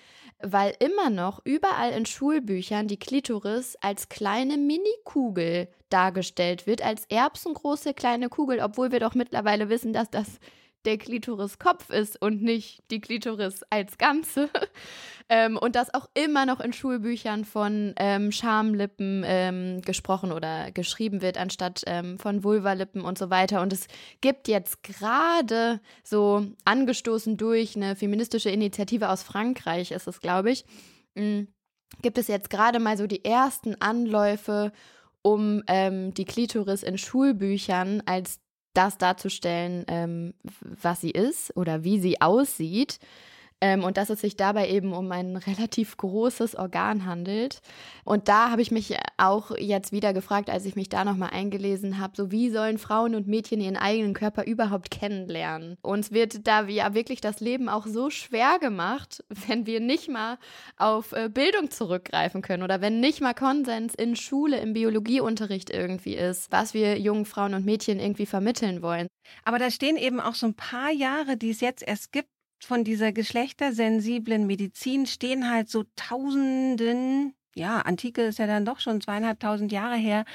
[0.41, 7.93] weil immer noch überall in Schulbüchern die Klitoris als kleine Minikugel dargestellt wird, als erbsengroße
[7.93, 10.39] kleine Kugel, obwohl wir doch mittlerweile wissen, dass das
[10.85, 14.49] der Klitoriskopf ist und nicht die Klitoris als Ganze.
[15.29, 21.21] ähm, und das auch immer noch in Schulbüchern von ähm, Schamlippen ähm, gesprochen oder geschrieben
[21.21, 23.61] wird, anstatt ähm, von Vulvalippen und so weiter.
[23.61, 23.87] Und es
[24.21, 30.65] gibt jetzt gerade so angestoßen durch eine feministische Initiative aus Frankreich, ist es, glaube ich,
[31.15, 31.47] mh, mm,
[32.01, 34.71] gibt es jetzt gerade mal so die ersten Anläufe,
[35.21, 38.39] um ähm, die Klitoris in Schulbüchern als
[38.77, 42.99] das darzustellen, ähm, was sie ist oder wie sie aussieht.
[43.61, 47.61] Ähm, und dass es sich dabei eben um ein relativ großes Organ handelt.
[48.03, 51.99] Und da habe ich mich auch jetzt wieder gefragt, als ich mich da nochmal eingelesen
[51.99, 55.77] habe, so wie sollen Frauen und Mädchen ihren eigenen Körper überhaupt kennenlernen?
[55.81, 60.37] Uns wird da ja wirklich das Leben auch so schwer gemacht, wenn wir nicht mal
[60.77, 66.15] auf äh, Bildung zurückgreifen können oder wenn nicht mal Konsens in Schule, im Biologieunterricht irgendwie
[66.15, 69.07] ist, was wir jungen Frauen und Mädchen irgendwie vermitteln wollen.
[69.43, 72.29] Aber da stehen eben auch so ein paar Jahre, die es jetzt erst gibt,
[72.65, 78.99] von dieser geschlechtersensiblen Medizin stehen halt so Tausenden, ja, Antike ist ja dann doch schon
[78.99, 80.25] zweieinhalbtausend Jahre her,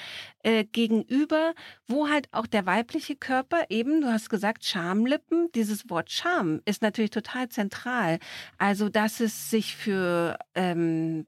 [0.43, 1.55] äh, gegenüber,
[1.87, 6.81] wo halt auch der weibliche Körper eben, du hast gesagt, Schamlippen, dieses Wort Scham ist
[6.83, 8.19] natürlich total zentral.
[8.57, 11.27] Also, dass es sich für ähm,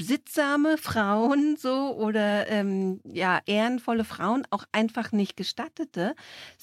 [0.00, 6.14] besittsame Frauen so oder ähm, ja ehrenvolle Frauen auch einfach nicht gestattete,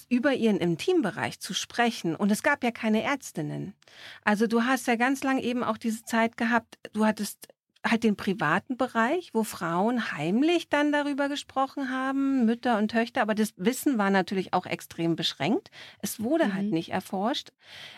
[0.10, 2.16] über ihren Intimbereich zu sprechen.
[2.16, 3.76] Und es gab ja keine Ärztinnen.
[4.24, 7.48] Also du hast ja ganz lang eben auch diese Zeit gehabt, du hattest
[7.90, 13.36] halt den privaten Bereich, wo Frauen heimlich dann darüber gesprochen haben, Mütter und Töchter, aber
[13.36, 15.72] das Wissen war natürlich auch extrem beschränkt.
[16.02, 16.58] Es wurde halt mhm.
[16.58, 17.50] halt nicht erforscht.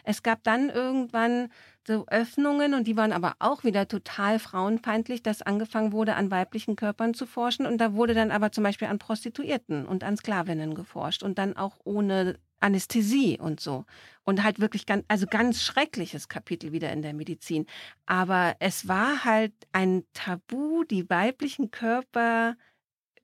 [0.03, 1.49] Es gab dann irgendwann
[1.87, 6.75] so Öffnungen und die waren aber auch wieder total frauenfeindlich, dass angefangen wurde, an weiblichen
[6.75, 10.75] Körpern zu forschen und da wurde dann aber zum Beispiel an Prostituierten und an Sklavinnen
[10.75, 13.85] geforscht und dann auch ohne Anästhesie und so.
[14.23, 17.65] Und halt wirklich ganz, also ganz schreckliches Kapitel wieder in der Medizin.
[18.05, 22.55] Aber es war halt ein Tabu, die weiblichen Körper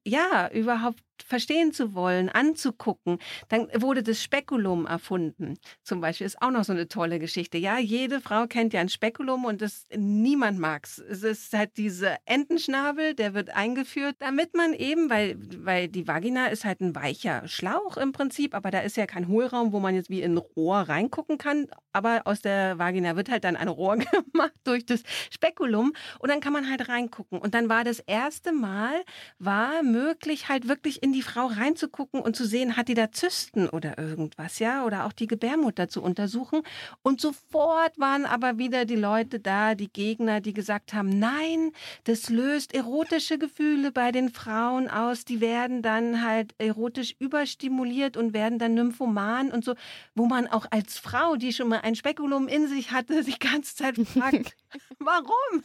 [0.05, 3.19] ja, überhaupt verstehen zu wollen, anzugucken.
[3.49, 5.57] Dann wurde das Spekulum erfunden.
[5.83, 7.57] Zum Beispiel ist auch noch so eine tolle Geschichte.
[7.57, 10.97] Ja, jede Frau kennt ja ein Spekulum und das niemand mag's.
[10.99, 16.47] Es ist halt dieser Entenschnabel, der wird eingeführt, damit man eben, weil, weil die Vagina
[16.47, 19.95] ist halt ein weicher Schlauch im Prinzip, aber da ist ja kein Hohlraum, wo man
[19.95, 21.67] jetzt wie in ein Rohr reingucken kann.
[21.93, 23.97] Aber aus der Vagina wird halt dann ein Rohr
[24.33, 27.39] gemacht durch das Spekulum und dann kann man halt reingucken.
[27.39, 29.03] Und dann war das erste Mal,
[29.39, 33.69] war möglich halt wirklich in die Frau reinzugucken und zu sehen, hat die da Zysten
[33.69, 36.63] oder irgendwas, ja, oder auch die Gebärmutter zu untersuchen.
[37.03, 41.73] Und sofort waren aber wieder die Leute da, die Gegner, die gesagt haben, nein,
[42.05, 48.33] das löst erotische Gefühle bei den Frauen aus, die werden dann halt erotisch überstimuliert und
[48.33, 49.75] werden dann nymphoman und so,
[50.15, 53.47] wo man auch als Frau, die schon mal ein Spekulum in sich hatte, sich die
[53.47, 54.55] ganze Zeit fragt,
[54.97, 55.63] warum?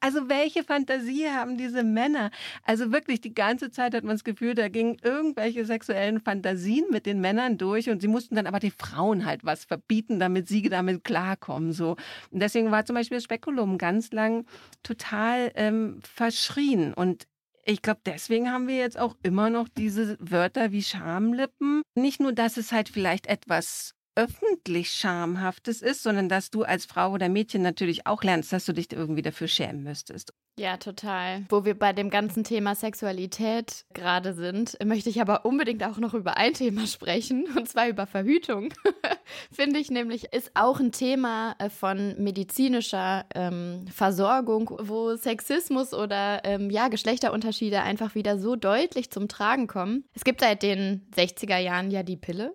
[0.00, 2.30] Also welche Fantasie haben diese Männer?
[2.62, 7.06] Also wirklich die ganze Zeit hat man das Gefühl, da gingen irgendwelche sexuellen Fantasien mit
[7.06, 10.62] den Männern durch und sie mussten dann aber die Frauen halt was verbieten, damit sie
[10.68, 11.72] damit klarkommen.
[11.72, 11.96] So.
[12.30, 14.46] Und deswegen war zum Beispiel das Spekulum ganz lang
[14.82, 16.94] total ähm, verschrien.
[16.94, 17.26] Und
[17.64, 21.82] ich glaube, deswegen haben wir jetzt auch immer noch diese Wörter wie Schamlippen.
[21.94, 27.12] Nicht nur, dass es halt vielleicht etwas öffentlich Schamhaftes ist, sondern dass du als Frau
[27.12, 30.32] oder Mädchen natürlich auch lernst, dass du dich irgendwie dafür schämen müsstest.
[30.56, 31.44] Ja, total.
[31.48, 36.14] Wo wir bei dem ganzen Thema Sexualität gerade sind, möchte ich aber unbedingt auch noch
[36.14, 38.72] über ein Thema sprechen, und zwar über Verhütung.
[39.50, 46.42] Finde ich nämlich, ist auch ein Thema äh, von medizinischer ähm, Versorgung, wo Sexismus oder
[46.44, 50.04] ähm, ja, Geschlechterunterschiede einfach wieder so deutlich zum Tragen kommen.
[50.14, 52.54] Es gibt seit den 60er Jahren ja die Pille.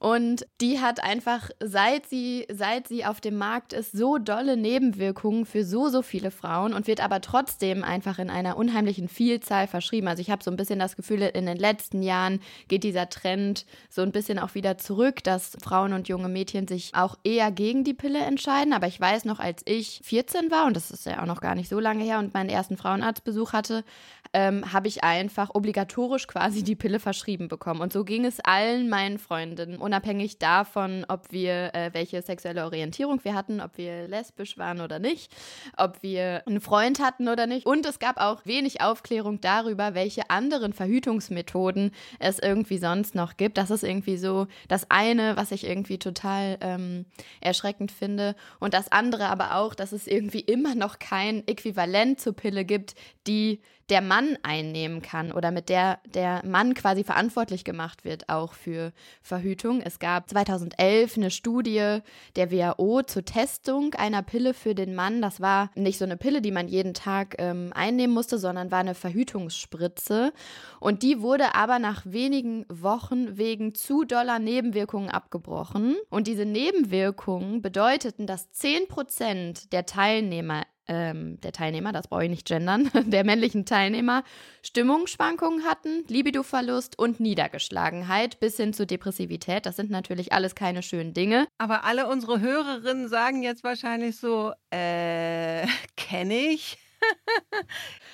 [0.00, 5.44] Und die hat einfach, seit sie, seit sie auf dem Markt ist, so dolle Nebenwirkungen
[5.44, 10.08] für so, so viele Frauen und wird aber trotzdem einfach in einer unheimlichen Vielzahl verschrieben.
[10.08, 13.66] Also ich habe so ein bisschen das Gefühl, in den letzten Jahren geht dieser Trend
[13.90, 17.84] so ein bisschen auch wieder zurück, dass Frauen und junge Mädchen sich auch eher gegen
[17.84, 18.72] die Pille entscheiden.
[18.72, 21.54] Aber ich weiß noch, als ich 14 war, und das ist ja auch noch gar
[21.54, 23.84] nicht so lange her, und meinen ersten Frauenarztbesuch hatte,
[24.32, 27.80] ähm, habe ich einfach obligatorisch quasi die Pille verschrieben bekommen.
[27.80, 33.18] Und so ging es allen meinen Freundinnen, unabhängig davon, ob wir äh, welche sexuelle Orientierung
[33.24, 35.34] wir hatten, ob wir lesbisch waren oder nicht,
[35.76, 37.66] ob wir einen Freund hatten oder nicht.
[37.66, 43.58] Und es gab auch wenig Aufklärung darüber, welche anderen Verhütungsmethoden es irgendwie sonst noch gibt.
[43.58, 47.04] Das ist irgendwie so das eine, was ich irgendwie total ähm,
[47.40, 48.36] erschreckend finde.
[48.60, 52.94] Und das andere aber auch, dass es irgendwie immer noch kein Äquivalent zur Pille gibt,
[53.26, 53.60] die
[53.90, 58.92] der Mann einnehmen kann oder mit der der Mann quasi verantwortlich gemacht wird, auch für
[59.22, 59.80] Verhütung.
[59.80, 61.98] Es gab 2011 eine Studie
[62.36, 65.20] der WHO zur Testung einer Pille für den Mann.
[65.20, 68.78] Das war nicht so eine Pille, die man jeden Tag ähm, einnehmen musste, sondern war
[68.78, 70.32] eine Verhütungsspritze.
[70.78, 75.96] Und die wurde aber nach wenigen Wochen wegen zu doller Nebenwirkungen abgebrochen.
[76.08, 82.30] Und diese Nebenwirkungen bedeuteten, dass 10 Prozent der Teilnehmer ähm, der Teilnehmer, das brauche ich
[82.30, 84.24] nicht gendern, der männlichen Teilnehmer
[84.62, 89.64] Stimmungsschwankungen hatten, Libidoverlust und Niedergeschlagenheit bis hin zu Depressivität.
[89.66, 91.46] Das sind natürlich alles keine schönen Dinge.
[91.58, 95.64] Aber alle unsere Hörerinnen sagen jetzt wahrscheinlich so, äh,
[95.96, 96.76] kenne ich.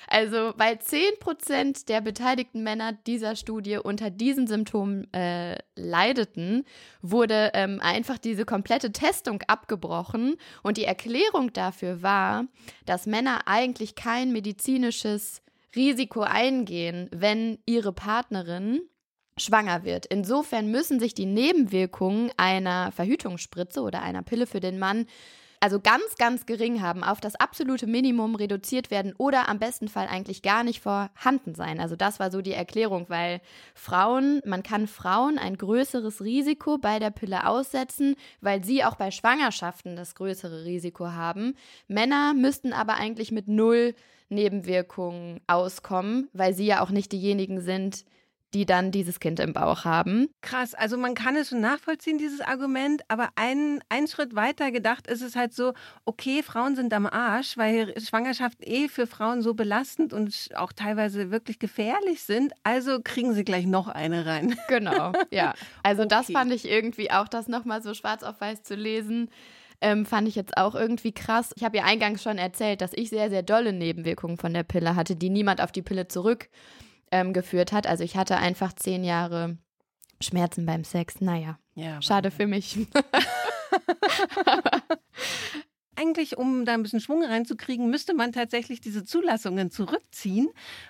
[0.08, 6.64] Also, weil 10% der beteiligten Männer dieser Studie unter diesen Symptomen äh, leideten,
[7.02, 10.36] wurde ähm, einfach diese komplette Testung abgebrochen.
[10.62, 12.46] Und die Erklärung dafür war,
[12.84, 15.42] dass Männer eigentlich kein medizinisches
[15.74, 18.80] Risiko eingehen, wenn ihre Partnerin
[19.38, 20.06] schwanger wird.
[20.06, 25.06] Insofern müssen sich die Nebenwirkungen einer Verhütungsspritze oder einer Pille für den Mann
[25.60, 30.06] also ganz, ganz gering haben, auf das absolute Minimum reduziert werden oder am besten Fall
[30.08, 31.80] eigentlich gar nicht vorhanden sein.
[31.80, 33.40] Also das war so die Erklärung, weil
[33.74, 39.10] Frauen, man kann Frauen ein größeres Risiko bei der Pille aussetzen, weil sie auch bei
[39.10, 41.54] Schwangerschaften das größere Risiko haben.
[41.88, 43.94] Männer müssten aber eigentlich mit null
[44.28, 48.04] Nebenwirkungen auskommen, weil sie ja auch nicht diejenigen sind,
[48.56, 50.28] die dann dieses Kind im Bauch haben.
[50.40, 55.06] Krass, also man kann es schon nachvollziehen, dieses Argument, aber ein, ein Schritt weiter gedacht
[55.08, 55.74] ist es halt so,
[56.06, 61.30] okay, Frauen sind am Arsch, weil Schwangerschaft eh für Frauen so belastend und auch teilweise
[61.30, 64.56] wirklich gefährlich sind, also kriegen sie gleich noch eine rein.
[64.68, 65.54] Genau, ja.
[65.82, 66.08] Also okay.
[66.08, 69.30] das fand ich irgendwie auch, das nochmal so schwarz auf weiß zu lesen.
[69.80, 71.52] Ähm, fand ich jetzt auch irgendwie krass.
[71.56, 74.96] Ich habe ja eingangs schon erzählt, dass ich sehr, sehr dolle Nebenwirkungen von der Pille
[74.96, 76.48] hatte, die niemand auf die Pille zurück
[77.10, 77.86] ähm, geführt hat.
[77.86, 79.58] Also ich hatte einfach zehn Jahre
[80.20, 81.58] Schmerzen beim Sex, naja.
[81.74, 82.78] Ja, Schade für mich.
[85.96, 90.48] eigentlich, um da ein bisschen Schwung reinzukriegen, müsste man tatsächlich diese Zulassungen zurückziehen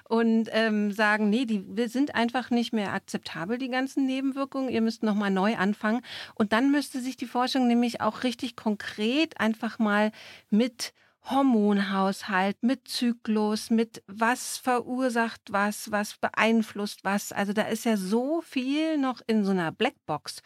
[0.09, 4.69] und ähm, sagen, nee, die sind einfach nicht mehr akzeptabel, die ganzen Nebenwirkungen.
[4.69, 6.03] Ihr müsst nochmal neu anfangen.
[6.35, 10.13] Und dann müsste sich die Forschung nämlich auch richtig konkret einfach mal
[10.51, 10.93] mit
[11.31, 17.33] Hormonhaushalt, mit Zyklus, mit was verursacht was, was beeinflusst was.
[17.33, 20.43] Also da ist ja so viel noch in so einer Blackbox,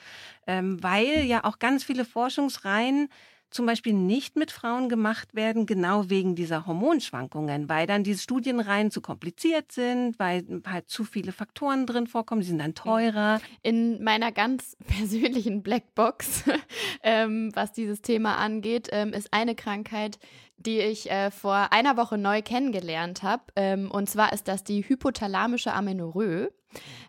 [0.46, 3.08] ähm, weil ja auch ganz viele Forschungsreihen
[3.50, 8.90] zum Beispiel nicht mit Frauen gemacht werden, genau wegen dieser Hormonschwankungen, weil dann diese Studienreihen
[8.90, 13.40] zu kompliziert sind, weil halt zu viele Faktoren drin vorkommen, die sind dann teurer.
[13.62, 16.44] In meiner ganz persönlichen Blackbox,
[17.02, 20.18] ähm, was dieses Thema angeht, ähm, ist eine Krankheit,
[20.56, 23.42] die ich äh, vor einer Woche neu kennengelernt habe.
[23.56, 26.50] Ähm, und zwar ist das die hypothalamische Amenorrhoe.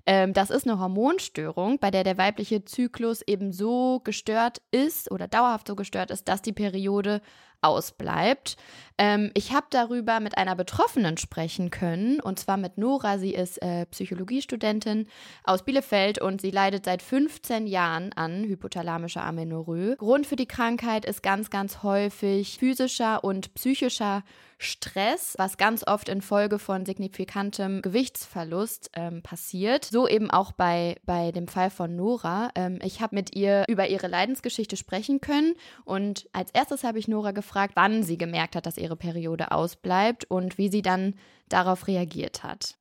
[0.06, 5.28] Ähm, das ist eine Hormonstörung, bei der der weibliche Zyklus eben so gestört ist oder
[5.28, 7.22] dauerhaft so gestört ist, dass die Periode
[7.62, 8.58] ausbleibt.
[8.98, 13.18] Ähm, ich habe darüber mit einer Betroffenen sprechen können, und zwar mit Nora.
[13.18, 15.08] Sie ist äh, Psychologiestudentin
[15.44, 19.96] aus Bielefeld und sie leidet seit 15 Jahren an hypothalamischer Amenorrhoe.
[19.98, 24.24] Grund für die Krankheit ist ganz, ganz häufig physischer und psychischer
[24.62, 29.86] Stress, was ganz oft infolge von signifikantem Gewichtsverlust ähm, passiert.
[29.86, 32.50] So eben auch bei, bei dem Fall von Nora.
[32.56, 37.08] Ähm, ich habe mit ihr über ihre Leidensgeschichte sprechen können und als erstes habe ich
[37.08, 41.16] Nora gefragt, wann sie gemerkt hat, dass ihre Periode ausbleibt und wie sie dann
[41.50, 42.76] darauf reagiert hat.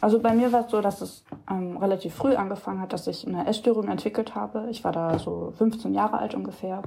[0.00, 3.26] Also bei mir war es so, dass es ähm, relativ früh angefangen hat, dass ich
[3.26, 4.68] eine Essstörung entwickelt habe.
[4.70, 6.82] Ich war da so 15 Jahre alt ungefähr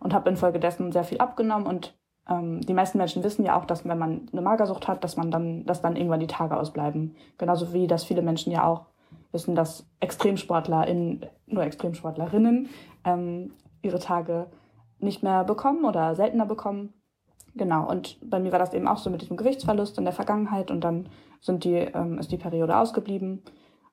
[0.00, 1.66] und habe infolgedessen sehr viel abgenommen.
[1.66, 1.94] Und
[2.28, 5.30] ähm, die meisten Menschen wissen ja auch, dass wenn man eine Magersucht hat, dass man
[5.30, 7.16] dann, dass dann irgendwann die Tage ausbleiben.
[7.38, 8.86] Genauso wie dass viele Menschen ja auch
[9.32, 12.68] wissen, dass Extremsportler in, nur Extremsportlerinnen
[13.04, 14.46] ähm, ihre Tage
[14.98, 16.94] nicht mehr bekommen oder seltener bekommen.
[17.54, 20.70] Genau, und bei mir war das eben auch so mit diesem Gewichtsverlust in der Vergangenheit
[20.70, 21.08] und dann
[21.40, 23.42] sind die, ähm, ist die Periode ausgeblieben.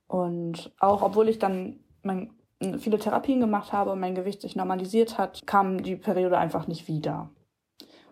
[0.08, 2.32] Und auch obwohl ich dann mein,
[2.80, 6.88] viele Therapien gemacht habe und mein Gewicht sich normalisiert hat, kam die Periode einfach nicht
[6.88, 7.30] wieder.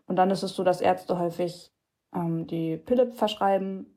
[0.07, 1.71] Und dann ist es so, dass Ärzte häufig
[2.13, 3.94] ähm, die Pille verschreiben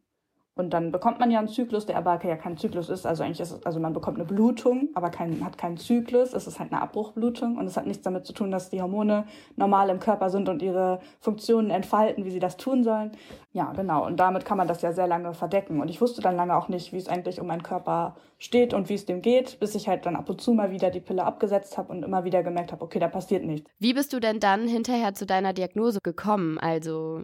[0.59, 3.07] und dann bekommt man ja einen Zyklus, der aber ja kein Zyklus ist.
[3.07, 6.35] Also eigentlich ist es, also man bekommt eine Blutung, aber kein, hat keinen Zyklus.
[6.35, 9.25] Es ist halt eine Abbruchblutung und es hat nichts damit zu tun, dass die Hormone
[9.57, 13.13] normal im Körper sind und ihre Funktionen entfalten, wie sie das tun sollen.
[13.53, 14.05] Ja, genau.
[14.05, 15.81] Und damit kann man das ja sehr lange verdecken.
[15.81, 18.89] Und ich wusste dann lange auch nicht, wie es eigentlich um meinen Körper steht und
[18.89, 21.25] wie es dem geht, bis ich halt dann ab und zu mal wieder die Pille
[21.25, 23.71] abgesetzt habe und immer wieder gemerkt habe, okay, da passiert nichts.
[23.79, 26.59] Wie bist du denn dann hinterher zu deiner Diagnose gekommen?
[26.59, 27.23] Also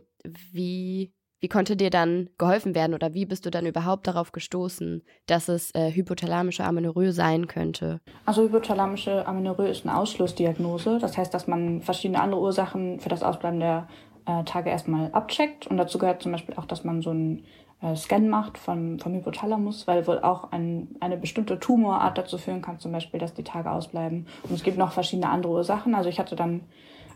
[0.52, 1.12] wie
[1.44, 5.48] wie konnte dir dann geholfen werden oder wie bist du dann überhaupt darauf gestoßen, dass
[5.48, 8.00] es äh, hypothalamische Amenorrhoe sein könnte?
[8.24, 10.98] Also hypothalamische Amenorrhoe ist eine Ausschlussdiagnose.
[10.98, 13.88] Das heißt, dass man verschiedene andere Ursachen für das Ausbleiben der
[14.24, 15.66] äh, Tage erstmal abcheckt.
[15.66, 17.44] Und dazu gehört zum Beispiel auch, dass man so einen
[17.82, 22.62] äh, Scan macht vom, vom Hypothalamus, weil wohl auch ein, eine bestimmte Tumorart dazu führen
[22.62, 24.28] kann, zum Beispiel, dass die Tage ausbleiben.
[24.44, 25.94] Und es gibt noch verschiedene andere Ursachen.
[25.94, 26.62] Also ich hatte dann,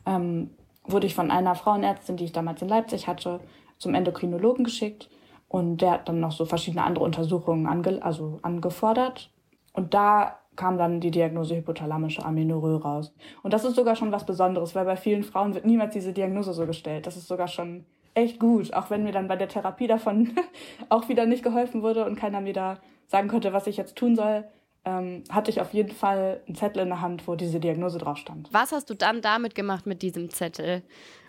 [0.05, 0.51] ähm,
[0.85, 3.41] wurde ich von einer Frauenärztin, die ich damals in Leipzig hatte,
[3.79, 5.09] zum Endokrinologen geschickt
[5.49, 9.31] und der hat dann noch so verschiedene andere Untersuchungen ange also angefordert.
[9.72, 13.14] Und da kam dann die Diagnose hypothalamische Amenorrhoe raus.
[13.43, 16.53] Und das ist sogar schon was Besonderes, weil bei vielen Frauen wird niemals diese Diagnose
[16.53, 17.07] so gestellt.
[17.07, 20.37] Das ist sogar schon echt gut, auch wenn mir dann bei der Therapie davon
[20.89, 24.16] auch wieder nicht geholfen wurde und keiner mir da sagen konnte, was ich jetzt tun
[24.16, 24.45] soll,
[24.85, 28.18] ähm, hatte ich auf jeden Fall einen Zettel in der Hand, wo diese Diagnose drauf
[28.18, 28.49] stand.
[28.53, 30.83] Was hast du dann damit gemacht mit diesem Zettel?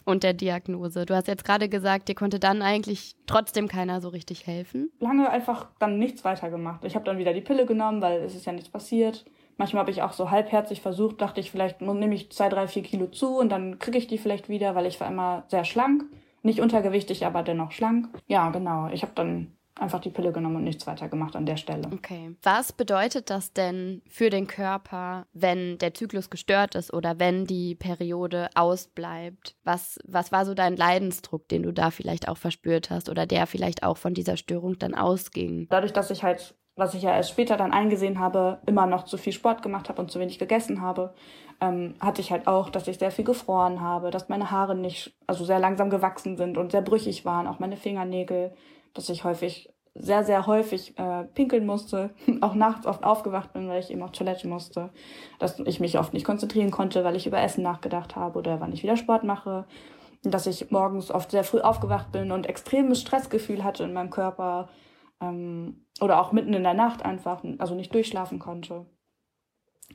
[0.09, 1.05] Und der Diagnose?
[1.05, 4.91] Du hast jetzt gerade gesagt, dir konnte dann eigentlich trotzdem keiner so richtig helfen.
[4.99, 6.83] Lange einfach dann nichts weiter gemacht.
[6.83, 9.25] Ich habe dann wieder die Pille genommen, weil es ist ja nichts passiert.
[9.57, 12.81] Manchmal habe ich auch so halbherzig versucht, dachte ich, vielleicht nehme ich zwei, drei, vier
[12.81, 16.05] Kilo zu und dann kriege ich die vielleicht wieder, weil ich war immer sehr schlank.
[16.41, 18.07] Nicht untergewichtig, aber dennoch schlank.
[18.27, 18.87] Ja, genau.
[18.93, 21.89] Ich habe dann einfach die Pille genommen und nichts weiter gemacht an der Stelle.
[21.93, 22.35] Okay.
[22.43, 27.75] Was bedeutet das denn für den Körper, wenn der Zyklus gestört ist oder wenn die
[27.75, 29.55] Periode ausbleibt?
[29.63, 33.47] Was, was war so dein Leidensdruck, den du da vielleicht auch verspürt hast oder der
[33.47, 35.67] vielleicht auch von dieser Störung dann ausging?
[35.69, 39.17] Dadurch, dass ich halt was ich ja erst später dann eingesehen habe, immer noch zu
[39.17, 41.13] viel Sport gemacht habe und zu wenig gegessen habe,
[41.61, 45.13] ähm, hatte ich halt auch, dass ich sehr viel gefroren habe, dass meine Haare nicht,
[45.27, 48.53] also sehr langsam gewachsen sind und sehr brüchig waren, auch meine Fingernägel
[48.93, 52.11] dass ich häufig, sehr, sehr häufig äh, pinkeln musste,
[52.41, 54.91] auch nachts oft aufgewacht bin, weil ich eben auf Toilette musste,
[55.39, 58.71] dass ich mich oft nicht konzentrieren konnte, weil ich über Essen nachgedacht habe oder wann
[58.71, 59.65] ich wieder Sport mache,
[60.23, 64.69] dass ich morgens oft sehr früh aufgewacht bin und extremes Stressgefühl hatte in meinem Körper.
[65.21, 68.85] Ähm, oder auch mitten in der Nacht einfach, also nicht durchschlafen konnte.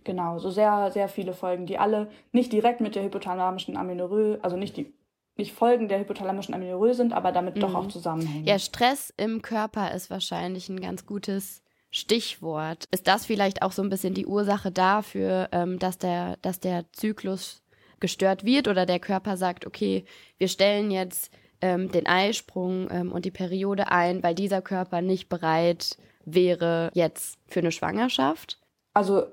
[0.03, 4.57] Genau, so sehr, sehr viele Folgen, die alle nicht direkt mit der hypothalamischen Amenorrhoe, also
[4.57, 4.93] nicht die
[5.37, 7.61] nicht Folgen der hypothalamischen Amenorrhoe sind, aber damit mhm.
[7.61, 8.47] doch auch zusammenhängen.
[8.47, 12.87] Ja, Stress im Körper ist wahrscheinlich ein ganz gutes Stichwort.
[12.91, 16.85] Ist das vielleicht auch so ein bisschen die Ursache dafür, ähm, dass, der, dass der
[16.93, 17.63] Zyklus
[18.01, 20.05] gestört wird oder der Körper sagt, okay,
[20.39, 25.29] wir stellen jetzt ähm, den Eisprung ähm, und die Periode ein, weil dieser Körper nicht
[25.29, 28.59] bereit wäre jetzt für eine Schwangerschaft?
[28.93, 29.27] Also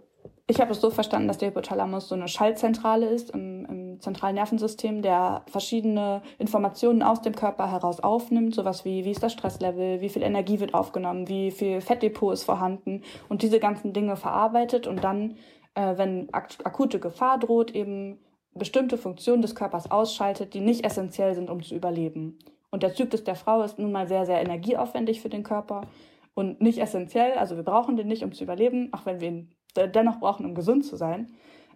[0.51, 4.36] ich habe es so verstanden, dass der Hypothalamus so eine Schaltzentrale ist im, im zentralen
[4.36, 10.01] Nervensystem, der verschiedene Informationen aus dem Körper heraus aufnimmt, sowas wie wie ist das Stresslevel,
[10.01, 14.88] wie viel Energie wird aufgenommen, wie viel Fettdepot ist vorhanden und diese ganzen Dinge verarbeitet
[14.88, 15.38] und dann,
[15.76, 18.19] äh, wenn ak akute Gefahr droht, eben
[18.53, 22.39] bestimmte Funktionen des Körpers ausschaltet, die nicht essentiell sind, um zu überleben.
[22.72, 25.82] Und der Zyklus der Frau ist nun mal sehr, sehr energieaufwendig für den Körper
[26.34, 27.34] und nicht essentiell.
[27.34, 30.55] Also wir brauchen den nicht, um zu überleben, auch wenn wir ihn dennoch brauchen, um
[30.55, 31.32] gesund zu sein.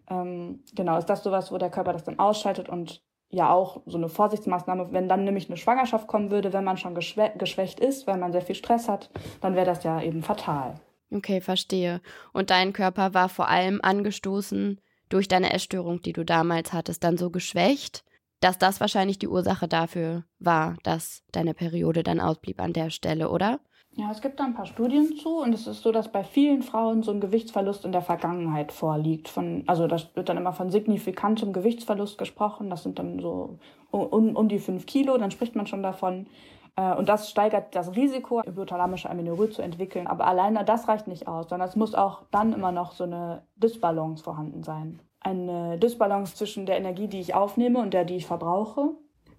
[0.10, 3.98] Ähm, genau, ist das sowas, wo der Körper das dann ausschaltet und ja auch so
[3.98, 8.08] eine Vorsichtsmaßnahme, wenn dann nämlich eine Schwangerschaft kommen würde, wenn man schon geschwä geschwächt ist,
[8.08, 9.10] weil man sehr viel Stress hat,
[9.42, 10.76] dann wäre das ja eben fatal.
[11.12, 12.02] Okay, verstehe.
[12.34, 14.80] Und dein Körper war vor allem angestoßen
[15.10, 18.04] durch deine Essstörung, die du damals hattest, dann so geschwächt,
[18.40, 23.30] dass das wahrscheinlich die Ursache dafür war, dass deine Periode dann ausblieb an der Stelle,
[23.30, 23.60] oder?
[23.98, 26.64] Ja, es gibt da ein paar Studien zu und es ist so, dass bei vielen
[26.64, 29.30] Frauen so ein Gewichtsverlust in der Vergangenheit vorliegt.
[29.30, 32.70] Von, also da wird dann immer von signifikantem Gewichtsverlust gesprochen.
[32.70, 33.58] Das sind dann so
[33.92, 36.28] um, um die fünf Kilo, dann spricht man schon davon.
[36.76, 40.08] Äh, und das steigert das Risiko, hypothalamische Amenorrhoe zu entwickeln.
[40.08, 43.44] Aber alleine das reicht nicht aus, sondern es muss auch dann immer noch so eine
[43.56, 45.00] Dysbalance vorhanden sein.
[45.22, 48.92] Eine Dysbalance zwischen der Energie, die ich aufnehme und der, die ich verbrauche.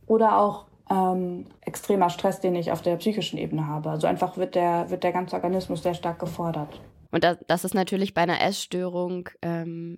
[0.06, 3.90] Oder auch ähm, extremer Stress, den ich auf der psychischen Ebene habe.
[3.90, 6.80] Also einfach wird der, wird der ganze Organismus sehr stark gefordert.
[7.10, 9.96] Und das, ist natürlich bei einer Essstörung ähm,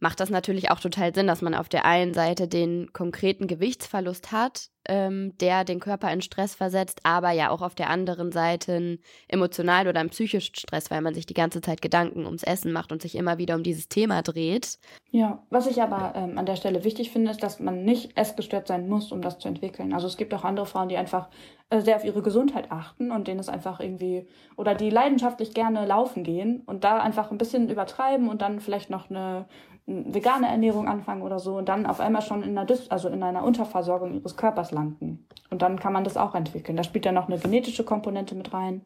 [0.00, 4.32] macht das natürlich auch total Sinn, dass man auf der einen Seite den konkreten Gewichtsverlust
[4.32, 8.72] hat, ähm, der den Körper in Stress versetzt, aber ja auch auf der anderen Seite
[8.72, 8.98] einen
[9.28, 12.92] emotionalen oder einen psychischen Stress, weil man sich die ganze Zeit Gedanken ums Essen macht
[12.92, 14.78] und sich immer wieder um dieses Thema dreht.
[15.10, 18.68] Ja, was ich aber ähm, an der Stelle wichtig finde, ist, dass man nicht essgestört
[18.68, 19.92] sein muss, um das zu entwickeln.
[19.92, 21.28] Also es gibt auch andere Frauen, die einfach
[21.68, 24.26] äh, sehr auf ihre Gesundheit achten und denen es einfach irgendwie
[24.56, 28.90] oder die leidenschaftlich gerne laufen gehen und da einfach ein bisschen übertreiben und dann vielleicht
[28.90, 29.46] noch eine
[29.86, 33.22] vegane Ernährung anfangen oder so und dann auf einmal schon in einer, Dis also in
[33.22, 35.26] einer Unterversorgung ihres Körpers landen.
[35.50, 36.76] Und dann kann man das auch entwickeln.
[36.76, 38.82] Da spielt ja noch eine genetische Komponente mit rein.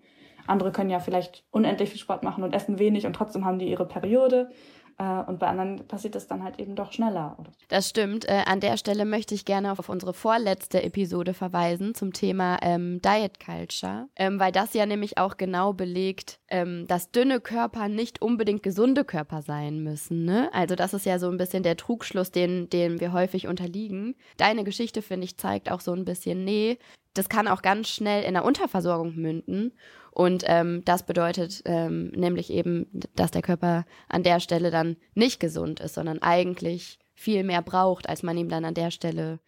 [0.47, 3.69] Andere können ja vielleicht unendlich viel Sport machen und essen wenig und trotzdem haben die
[3.69, 4.51] ihre Periode.
[4.99, 7.37] Äh, und bei anderen passiert es dann halt eben doch schneller.
[7.69, 8.29] Das stimmt.
[8.29, 13.01] Äh, an der Stelle möchte ich gerne auf unsere vorletzte Episode verweisen zum Thema ähm,
[13.03, 18.23] Diet Culture, ähm, weil das ja nämlich auch genau belegt, ähm, dass dünne Körper nicht
[18.23, 20.25] unbedingt gesunde Körper sein müssen.
[20.25, 20.51] Ne?
[20.53, 24.15] Also das ist ja so ein bisschen der Trugschluss, den, dem wir häufig unterliegen.
[24.37, 26.79] Deine Geschichte, finde ich, zeigt auch so ein bisschen, nee,
[27.15, 29.73] das kann auch ganz schnell in der Unterversorgung münden.
[30.15, 32.87] Und ähm, das bedeutet ähm, nämlich eben,
[33.17, 38.09] dass der Körper an der Stelle dann nicht gesund ist, sondern eigentlich viel mehr braucht,
[38.09, 39.41] als man ihm dann an der Stelle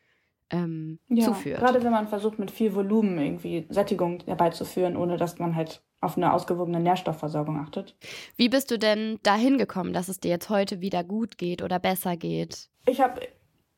[0.51, 1.61] ähm, ja, zuführt.
[1.61, 6.17] Gerade wenn man versucht, mit viel Volumen irgendwie Sättigung herbeizuführen, ohne dass man halt auf
[6.17, 7.97] eine ausgewogene Nährstoffversorgung achtet.
[8.37, 11.79] Wie bist du denn dahin gekommen, dass es dir jetzt heute wieder gut geht oder
[11.79, 12.69] besser geht?
[12.87, 13.21] Ich habe,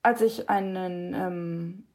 [0.02, 1.87] als ich einen ähm,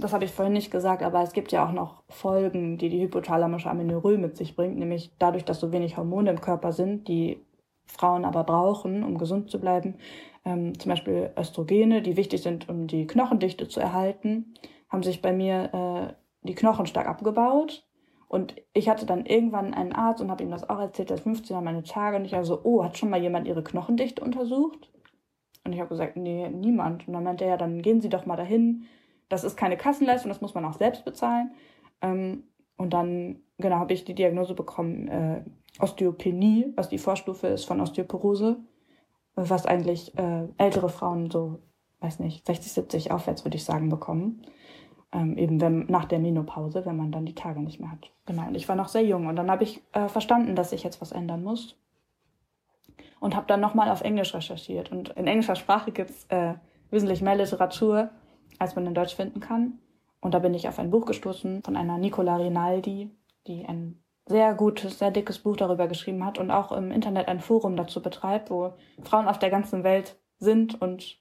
[0.00, 3.02] das habe ich vorhin nicht gesagt, aber es gibt ja auch noch Folgen, die die
[3.02, 7.40] hypothalamische Amenorrhoe mit sich bringt, nämlich dadurch, dass so wenig Hormone im Körper sind, die
[7.86, 9.96] Frauen aber brauchen, um gesund zu bleiben,
[10.44, 14.54] ähm, zum Beispiel Östrogene, die wichtig sind, um die Knochendichte zu erhalten,
[14.88, 17.86] haben sich bei mir äh, die Knochen stark abgebaut.
[18.28, 21.52] Und ich hatte dann irgendwann einen Arzt und habe ihm das auch erzählt, dass 15
[21.52, 24.88] Jahre meine Tage und ich also, oh, hat schon mal jemand ihre Knochendichte untersucht?
[25.64, 27.08] Und ich habe gesagt, nee, niemand.
[27.08, 28.86] Und dann meinte er, ja, dann gehen Sie doch mal dahin,
[29.30, 31.52] das ist keine Kassenleistung, das muss man auch selbst bezahlen.
[32.02, 32.44] Ähm,
[32.76, 35.42] und dann, genau, habe ich die Diagnose bekommen, äh,
[35.78, 38.58] Osteopenie, was die Vorstufe ist von Osteoporose,
[39.36, 41.60] was eigentlich äh, ältere Frauen so,
[42.00, 44.42] weiß nicht, 60, 70 aufwärts, würde ich sagen, bekommen.
[45.12, 48.10] Ähm, eben wenn, nach der Menopause, wenn man dann die Tage nicht mehr hat.
[48.26, 50.82] Genau, und ich war noch sehr jung und dann habe ich äh, verstanden, dass ich
[50.82, 51.76] jetzt was ändern muss.
[53.20, 54.90] Und habe dann nochmal auf Englisch recherchiert.
[54.90, 56.54] Und in englischer Sprache gibt es äh,
[56.90, 58.10] wesentlich mehr Literatur
[58.60, 59.80] als man in Deutsch finden kann.
[60.20, 63.10] Und da bin ich auf ein Buch gestoßen von einer Nicola Rinaldi,
[63.46, 67.40] die ein sehr gutes, sehr dickes Buch darüber geschrieben hat und auch im Internet ein
[67.40, 71.18] Forum dazu betreibt, wo Frauen auf der ganzen Welt sind und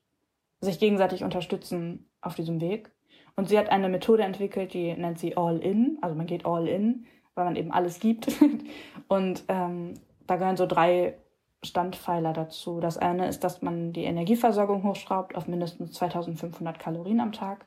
[0.61, 2.91] sich gegenseitig unterstützen auf diesem Weg.
[3.35, 6.67] Und sie hat eine Methode entwickelt, die nennt sie All In, also man geht All
[6.67, 8.27] In, weil man eben alles gibt.
[9.07, 9.93] und ähm,
[10.27, 11.17] da gehören so drei
[11.63, 12.79] Standpfeiler dazu.
[12.79, 17.65] Das eine ist, dass man die Energieversorgung hochschraubt auf mindestens 2500 Kalorien am Tag.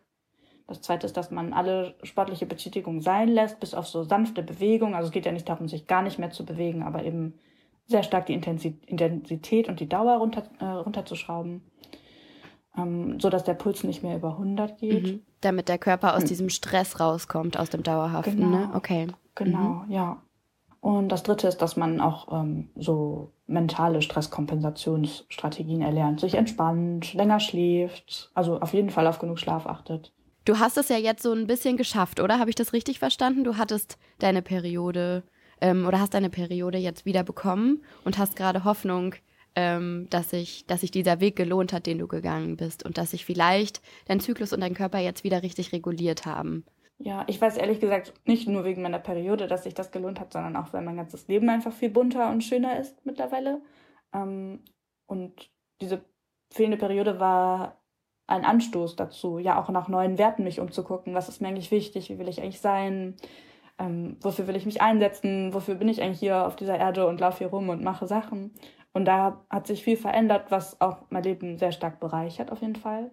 [0.66, 4.94] Das zweite ist, dass man alle sportliche Betätigung sein lässt, bis auf so sanfte Bewegung.
[4.94, 7.34] Also es geht ja nicht darum, sich gar nicht mehr zu bewegen, aber eben
[7.86, 11.62] sehr stark die Intensität und die Dauer runter, äh, runterzuschrauben,
[12.78, 15.02] ähm, so dass der Puls nicht mehr über 100 geht.
[15.02, 15.22] Mhm.
[15.40, 16.28] Damit der Körper aus hm.
[16.28, 18.48] diesem Stress rauskommt, aus dem Dauerhaften, genau.
[18.48, 18.70] ne?
[18.74, 19.08] Okay.
[19.34, 19.90] Genau, mhm.
[19.90, 20.22] ja.
[20.80, 27.40] Und das dritte ist, dass man auch ähm, so mentale Stresskompensationsstrategien erlernt, sich entspannt, länger
[27.40, 30.12] schläft, also auf jeden Fall auf genug Schlaf achtet.
[30.44, 32.38] Du hast es ja jetzt so ein bisschen geschafft, oder?
[32.38, 33.44] Habe ich das richtig verstanden?
[33.44, 35.22] Du hattest deine Periode
[35.60, 39.14] ähm, oder hast deine Periode jetzt wieder bekommen und hast gerade Hoffnung,
[39.54, 43.12] ähm, dass, sich, dass sich dieser Weg gelohnt hat, den du gegangen bist und dass
[43.12, 46.64] sich vielleicht dein Zyklus und dein Körper jetzt wieder richtig reguliert haben.
[46.98, 50.32] Ja, ich weiß ehrlich gesagt nicht nur wegen meiner Periode, dass sich das gelohnt hat,
[50.32, 53.60] sondern auch, weil mein ganzes Leben einfach viel bunter und schöner ist mittlerweile.
[54.12, 54.64] Ähm,
[55.06, 56.04] und diese
[56.50, 57.82] fehlende Periode war
[58.26, 61.14] ein Anstoß dazu, ja auch nach neuen Werten mich umzugucken.
[61.14, 62.08] Was ist mir eigentlich wichtig?
[62.08, 63.16] Wie will ich eigentlich sein?
[63.78, 65.54] Ähm, wofür will ich mich einsetzen?
[65.54, 68.54] Wofür bin ich eigentlich hier auf dieser Erde und laufe hier rum und mache Sachen?
[68.92, 72.76] Und da hat sich viel verändert, was auch mein Leben sehr stark bereichert, auf jeden
[72.76, 73.10] Fall.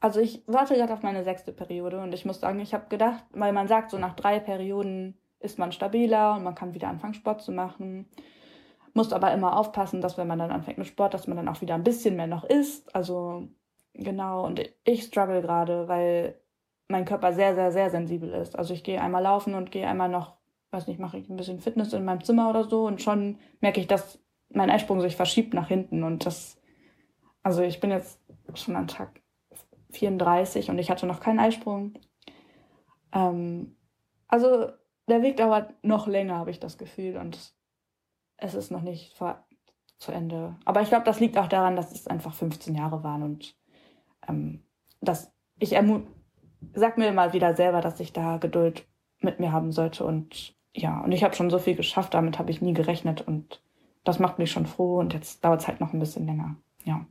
[0.00, 3.22] Also ich warte gerade auf meine sechste Periode und ich muss sagen, ich habe gedacht,
[3.32, 7.14] weil man sagt, so nach drei Perioden ist man stabiler und man kann wieder anfangen,
[7.14, 8.08] Sport zu machen.
[8.94, 11.60] Muss aber immer aufpassen, dass wenn man dann anfängt mit Sport, dass man dann auch
[11.60, 12.94] wieder ein bisschen mehr noch isst.
[12.94, 13.48] Also
[13.92, 16.40] genau, und ich struggle gerade, weil
[16.88, 18.58] mein Körper sehr, sehr, sehr sensibel ist.
[18.58, 20.36] Also ich gehe einmal laufen und gehe einmal noch,
[20.70, 23.80] weiß nicht, mache ich ein bisschen Fitness in meinem Zimmer oder so und schon merke
[23.80, 26.58] ich, dass mein Eisprung sich verschiebt nach hinten und das,
[27.42, 28.18] also ich bin jetzt
[28.54, 29.19] schon am Tag
[29.92, 31.94] 34 und ich hatte noch keinen Eisprung.
[33.12, 33.76] Ähm,
[34.28, 34.68] also
[35.08, 37.54] der Weg dauert noch länger, habe ich das Gefühl, und
[38.36, 39.16] es ist noch nicht
[39.98, 40.56] zu Ende.
[40.64, 43.56] Aber ich glaube, das liegt auch daran, dass es einfach 15 Jahre waren und
[44.28, 44.64] ähm,
[45.00, 45.76] dass ich
[46.74, 48.86] sag mir mal wieder selber, dass ich da Geduld
[49.18, 52.50] mit mir haben sollte und ja, und ich habe schon so viel geschafft, damit habe
[52.50, 53.62] ich nie gerechnet und
[54.04, 56.56] das macht mich schon froh und jetzt dauert es halt noch ein bisschen länger.
[56.84, 57.04] Ja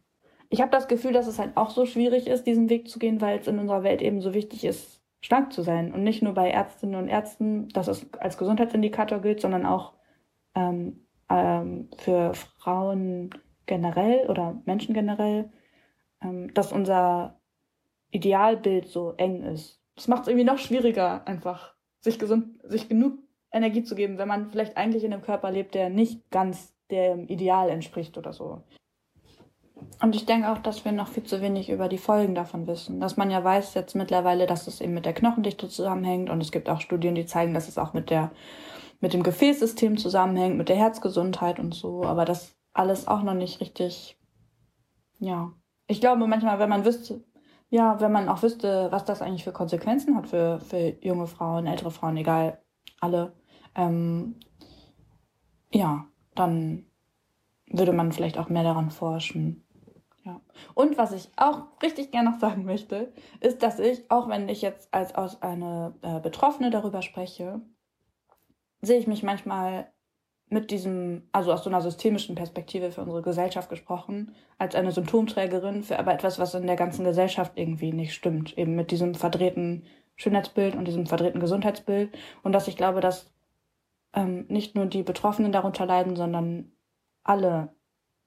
[0.49, 3.21] ich habe das Gefühl, dass es halt auch so schwierig ist, diesen Weg zu gehen,
[3.21, 5.93] weil es in unserer Welt eben so wichtig ist, stark zu sein.
[5.93, 9.93] Und nicht nur bei Ärztinnen und Ärzten, dass es als Gesundheitsindikator gilt, sondern auch
[10.55, 13.29] ähm, ähm, für Frauen
[13.67, 15.51] generell oder Menschen generell,
[16.23, 17.39] ähm, dass unser
[18.09, 19.79] Idealbild so eng ist.
[19.95, 23.19] Das macht es irgendwie noch schwieriger, einfach sich gesund, sich genug
[23.51, 27.27] Energie zu geben, wenn man vielleicht eigentlich in einem Körper lebt, der nicht ganz dem
[27.27, 28.63] Ideal entspricht oder so.
[30.01, 32.99] Und ich denke auch, dass wir noch viel zu wenig über die Folgen davon wissen.
[32.99, 36.29] Dass man ja weiß jetzt mittlerweile, dass es eben mit der Knochendichte zusammenhängt.
[36.29, 38.31] Und es gibt auch Studien, die zeigen, dass es auch mit der,
[39.01, 42.03] mit dem Gefäßsystem zusammenhängt, mit der Herzgesundheit und so.
[42.03, 44.17] Aber das alles auch noch nicht richtig,
[45.19, 45.51] ja.
[45.87, 47.23] Ich glaube manchmal, wenn man wüsste,
[47.69, 51.67] ja, wenn man auch wüsste, was das eigentlich für Konsequenzen hat für, für junge Frauen,
[51.67, 52.61] ältere Frauen, egal,
[52.99, 53.33] alle,
[53.75, 54.39] ähm,
[55.71, 56.85] ja, dann
[57.67, 59.65] würde man vielleicht auch mehr daran forschen.
[60.29, 60.41] Ja.
[60.73, 64.61] Und was ich auch richtig gerne noch sagen möchte, ist, dass ich, auch wenn ich
[64.61, 67.61] jetzt als aus eine äh, Betroffene darüber spreche,
[68.81, 69.91] sehe ich mich manchmal
[70.49, 75.83] mit diesem, also aus so einer systemischen Perspektive für unsere Gesellschaft gesprochen, als eine Symptomträgerin
[75.83, 78.57] für aber etwas, was in der ganzen Gesellschaft irgendwie nicht stimmt.
[78.57, 82.17] Eben mit diesem verdrehten Schönheitsbild und diesem verdrehten Gesundheitsbild.
[82.43, 83.31] Und dass ich glaube, dass
[84.13, 86.71] ähm, nicht nur die Betroffenen darunter leiden, sondern
[87.23, 87.75] alle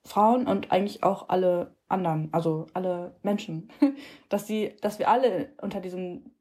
[0.05, 3.69] Frauen und eigentlich auch alle anderen, also alle Menschen,
[4.29, 6.31] dass sie, dass wir alle unter diesem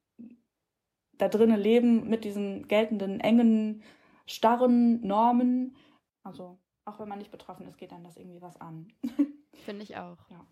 [1.19, 3.83] da drinnen leben mit diesen geltenden engen,
[4.27, 5.77] starren Normen.
[6.25, 8.89] Also auch wenn man nicht betroffen ist, geht dann das irgendwie was an.
[9.65, 10.19] Finde ich auch.
[10.31, 10.47] Ja.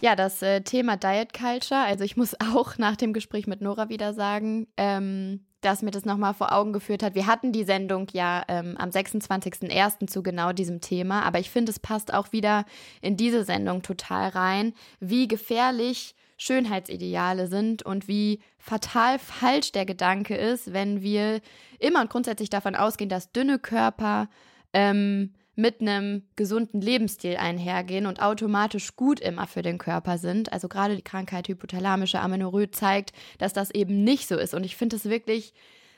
[0.00, 3.88] Ja, das äh, Thema Diet Culture, also ich muss auch nach dem Gespräch mit Nora
[3.88, 7.14] wieder sagen, ähm, dass mir das nochmal vor Augen geführt hat.
[7.14, 10.06] Wir hatten die Sendung ja ähm, am 26.01.
[10.06, 12.64] zu genau diesem Thema, aber ich finde, es passt auch wieder
[13.00, 20.36] in diese Sendung total rein, wie gefährlich Schönheitsideale sind und wie fatal falsch der Gedanke
[20.36, 21.40] ist, wenn wir
[21.78, 24.28] immer und grundsätzlich davon ausgehen, dass dünne Körper
[24.72, 30.52] ähm, mit einem gesunden Lebensstil einhergehen und automatisch gut immer für den Körper sind.
[30.52, 34.54] Also gerade die Krankheit hypothalamische Amenorrhoe zeigt, dass das eben nicht so ist.
[34.54, 35.54] Und ich finde es wirklich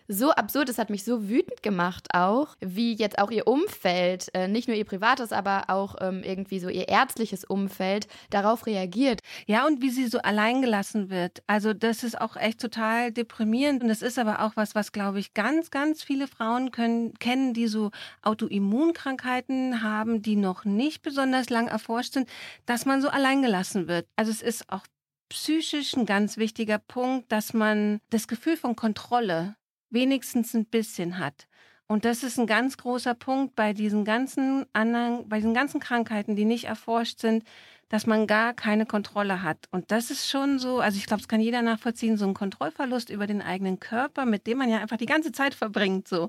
[0.09, 4.49] so absurd, es hat mich so wütend gemacht auch, wie jetzt auch ihr Umfeld, äh,
[4.49, 9.21] nicht nur ihr privates, aber auch ähm, irgendwie so ihr ärztliches Umfeld darauf reagiert.
[9.47, 11.43] Ja, und wie sie so alleingelassen wird.
[11.47, 15.21] Also das ist auch echt total deprimierend und es ist aber auch was, was glaube
[15.21, 17.91] ich ganz, ganz viele Frauen können, kennen, die so
[18.23, 22.29] Autoimmunkrankheiten haben, die noch nicht besonders lang erforscht sind,
[22.65, 24.07] dass man so alleingelassen wird.
[24.17, 24.87] Also es ist auch
[25.29, 29.57] psychisch ein ganz wichtiger Punkt, dass man das Gefühl von Kontrolle
[29.91, 31.47] wenigstens ein bisschen hat.
[31.87, 36.37] Und das ist ein ganz großer Punkt bei diesen ganzen anderen, bei diesen ganzen Krankheiten,
[36.37, 37.45] die nicht erforscht sind,
[37.89, 39.67] dass man gar keine Kontrolle hat.
[39.71, 43.09] Und das ist schon so, also ich glaube, es kann jeder nachvollziehen, so ein Kontrollverlust
[43.09, 46.29] über den eigenen Körper, mit dem man ja einfach die ganze Zeit verbringt, so,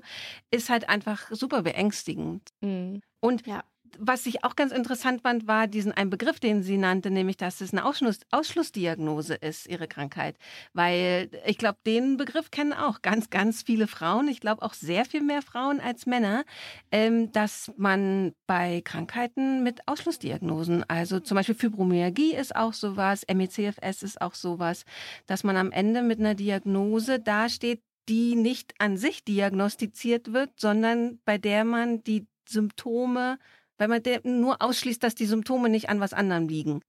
[0.50, 2.48] ist halt einfach super beängstigend.
[2.62, 3.02] Mhm.
[3.20, 3.62] Und ja
[3.98, 7.60] was ich auch ganz interessant fand, war diesen einen Begriff, den sie nannte, nämlich, dass
[7.60, 10.36] es eine Ausschluss, Ausschlussdiagnose ist, ihre Krankheit.
[10.72, 14.28] Weil ich glaube, den Begriff kennen auch ganz, ganz viele Frauen.
[14.28, 16.44] Ich glaube auch sehr viel mehr Frauen als Männer,
[16.92, 24.02] ähm, dass man bei Krankheiten mit Ausschlussdiagnosen, also zum Beispiel Fibromyalgie ist auch sowas, MECFS
[24.02, 24.84] ist auch sowas,
[25.26, 31.20] dass man am Ende mit einer Diagnose dasteht, die nicht an sich diagnostiziert wird, sondern
[31.24, 33.38] bei der man die Symptome
[33.80, 36.82] weil man nur ausschließt, dass die Symptome nicht an was anderem liegen.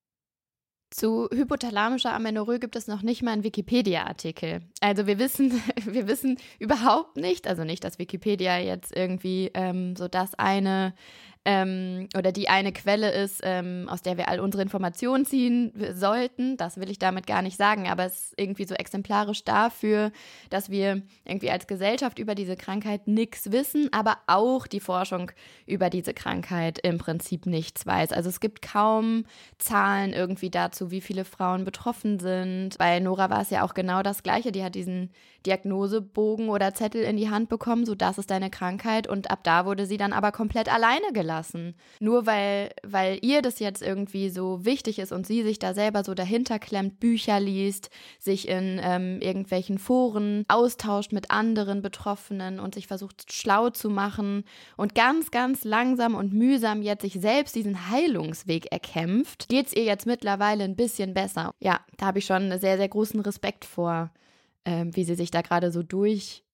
[0.93, 4.59] Zu hypothalamischer Amenorrhoe gibt es noch nicht mal einen Wikipedia-Artikel.
[4.81, 5.53] Also wir wissen,
[5.85, 10.93] wir wissen überhaupt nicht, also nicht, dass Wikipedia jetzt irgendwie ähm, so das eine
[11.43, 16.55] ähm, oder die eine Quelle ist, ähm, aus der wir all unsere Informationen ziehen sollten.
[16.55, 20.11] Das will ich damit gar nicht sagen, aber es ist irgendwie so exemplarisch dafür,
[20.51, 25.31] dass wir irgendwie als Gesellschaft über diese Krankheit nichts wissen, aber auch die Forschung
[25.65, 28.11] über diese Krankheit im Prinzip nichts weiß.
[28.11, 29.25] Also es gibt kaum
[29.57, 32.77] Zahlen irgendwie dazu, wie viele Frauen betroffen sind.
[32.77, 34.51] Bei Nora war es ja auch genau das Gleiche.
[34.51, 35.09] Die hat diesen
[35.47, 39.65] Diagnosebogen oder Zettel in die Hand bekommen, so das ist deine Krankheit und ab da
[39.65, 41.30] wurde sie dann aber komplett alleine gelassen.
[41.99, 46.03] Nur weil, weil ihr das jetzt irgendwie so wichtig ist und sie sich da selber
[46.03, 52.75] so dahinter klemmt, Bücher liest, sich in ähm, irgendwelchen Foren austauscht mit anderen Betroffenen und
[52.75, 54.43] sich versucht schlau zu machen
[54.77, 59.83] und ganz, ganz langsam und mühsam jetzt sich selbst diesen Heilungsweg erkämpft, geht es ihr
[59.83, 61.53] jetzt mittlerweile ein bisschen besser.
[61.59, 64.11] Ja, da habe ich schon sehr, sehr großen Respekt vor
[64.65, 65.81] ähm, wie sie sich da gerade so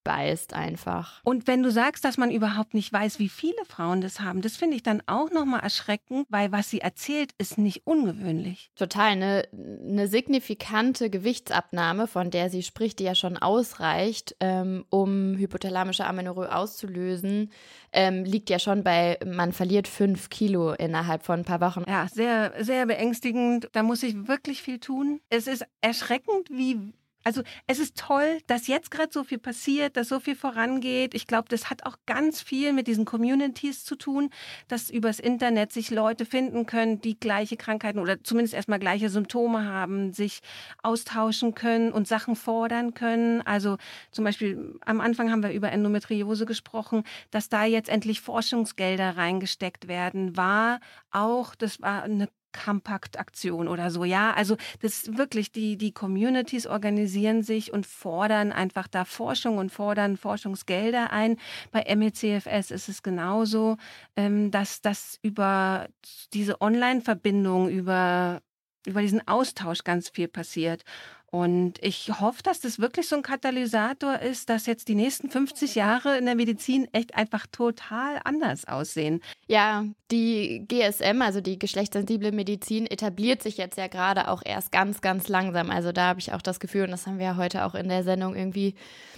[0.08, 1.22] durchbeißt einfach.
[1.24, 4.55] Und wenn du sagst, dass man überhaupt nicht weiß, wie viele Frauen das haben, das
[4.55, 8.72] finde ich dann auch nochmal erschreckend, weil was sie erzählt, ist nicht ungewöhnlich.
[8.76, 9.12] Total.
[9.12, 16.05] Eine, eine signifikante Gewichtsabnahme, von der sie spricht, die ja schon ausreicht, ähm, um hypothalamische
[16.05, 17.51] Amenorrhoe auszulösen,
[17.91, 21.84] ähm, liegt ja schon bei, man verliert fünf Kilo innerhalb von ein paar Wochen.
[21.88, 23.70] Ja, sehr, sehr beängstigend.
[23.74, 25.22] Da muss ich wirklich viel tun.
[25.30, 26.93] Es ist erschreckend, wie
[27.28, 31.13] also es ist toll, dass jetzt gerade so viel passiert, dass so viel vorangeht.
[31.13, 34.30] Ich glaube, das hat auch ganz viel mit diesen Communities zu tun,
[34.69, 39.65] dass übers Internet sich Leute finden können, die gleiche Krankheiten oder zumindest erstmal gleiche Symptome
[39.65, 40.39] haben, sich
[40.84, 43.41] austauschen können und Sachen fordern können.
[43.41, 43.75] Also
[44.11, 49.89] zum Beispiel am Anfang haben wir über Endometriose gesprochen, dass da jetzt endlich Forschungsgelder reingesteckt
[49.89, 50.80] werden, war
[51.11, 54.03] auch, das war eine Kompaktaktion oder so.
[54.03, 59.71] Ja, also das wirklich, die, die Communities organisieren sich und fordern einfach da Forschung und
[59.71, 61.37] fordern Forschungsgelder ein.
[61.71, 63.77] Bei MECFS ist es genauso,
[64.15, 65.87] ähm, dass das über
[66.33, 68.41] diese Online-Verbindung, über,
[68.85, 70.83] über diesen Austausch ganz viel passiert.
[71.30, 75.75] Und ich hoffe, dass das wirklich so ein Katalysator ist, dass jetzt die nächsten 50
[75.75, 79.21] Jahre in der Medizin echt einfach total anders aussehen.
[79.45, 85.01] Ja, die GSM, also die geschlechtssensible Medizin, etabliert sich jetzt ja gerade auch erst ganz,
[85.01, 85.69] ganz langsam.
[85.69, 87.89] Also da habe ich auch das Gefühl, und das haben wir ja heute auch in
[87.89, 88.75] der Sendung irgendwie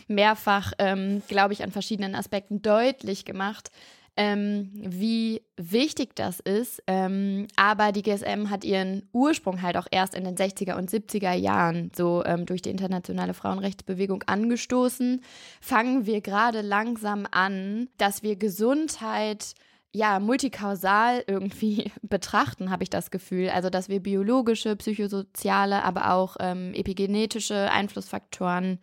[0.07, 3.69] mehrfach, ähm, glaube ich, an verschiedenen Aspekten deutlich gemacht,
[4.15, 6.83] ähm, wie wichtig das ist.
[6.87, 11.33] Ähm, aber die GSM hat ihren Ursprung halt auch erst in den 60er und 70er
[11.33, 15.21] Jahren so ähm, durch die internationale Frauenrechtsbewegung angestoßen.
[15.61, 19.53] Fangen wir gerade langsam an, dass wir Gesundheit
[19.91, 23.49] ja, multikausal irgendwie betrachten, habe ich das Gefühl.
[23.49, 28.79] Also, dass wir biologische, psychosoziale, aber auch ähm, epigenetische Einflussfaktoren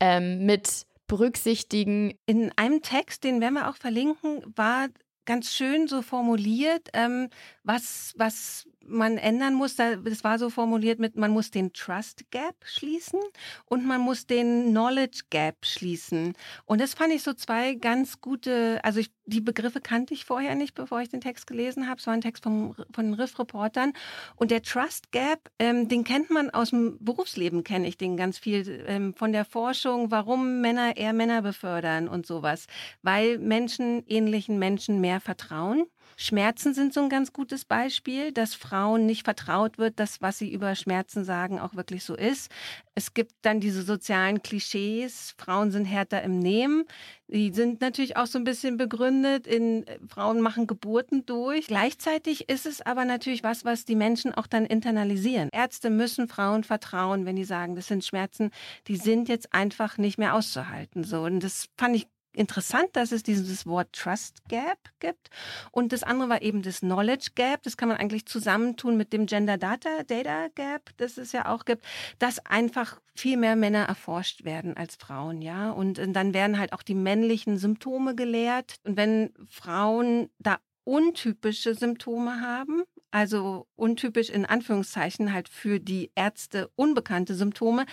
[0.00, 2.14] ähm, mit berücksichtigen.
[2.26, 4.88] In einem Text, den werden wir auch verlinken, war
[5.24, 7.28] ganz schön so formuliert, ähm,
[7.68, 9.76] was, was man ändern muss.
[9.76, 13.20] Das war so formuliert mit, man muss den Trust Gap schließen
[13.66, 16.32] und man muss den Knowledge Gap schließen.
[16.64, 20.54] Und das fand ich so zwei ganz gute, also ich, die Begriffe kannte ich vorher
[20.54, 22.00] nicht, bevor ich den Text gelesen habe.
[22.00, 23.92] Es war ein Text vom, von den Riff-Reportern.
[24.36, 28.38] Und der Trust Gap, ähm, den kennt man aus dem Berufsleben, kenne ich den ganz
[28.38, 32.66] viel, ähm, von der Forschung, warum Männer eher Männer befördern und sowas.
[33.02, 35.84] Weil Menschen ähnlichen Menschen mehr vertrauen.
[36.20, 40.52] Schmerzen sind so ein ganz gutes Beispiel, dass Frauen nicht vertraut wird, dass was sie
[40.52, 42.50] über Schmerzen sagen auch wirklich so ist.
[42.96, 46.86] Es gibt dann diese sozialen Klischees, Frauen sind härter im Nehmen.
[47.28, 51.68] Die sind natürlich auch so ein bisschen begründet in Frauen machen Geburten durch.
[51.68, 55.50] Gleichzeitig ist es aber natürlich was, was die Menschen auch dann internalisieren.
[55.52, 58.50] Ärzte müssen Frauen vertrauen, wenn die sagen, das sind Schmerzen,
[58.88, 61.04] die sind jetzt einfach nicht mehr auszuhalten.
[61.04, 62.08] So und das fand ich
[62.38, 65.28] interessant, dass es dieses Wort Trust Gap gibt.
[65.72, 67.62] Und das andere war eben das Knowledge Gap.
[67.64, 71.64] Das kann man eigentlich zusammentun mit dem Gender Data, Data Gap, das es ja auch
[71.64, 71.84] gibt,
[72.18, 75.70] dass einfach viel mehr Männer erforscht werden als Frauen, ja.
[75.70, 78.76] Und dann werden halt auch die männlichen Symptome gelehrt.
[78.84, 86.70] Und wenn Frauen da untypische Symptome haben, also untypisch in Anführungszeichen halt für die Ärzte
[86.76, 87.84] unbekannte Symptome,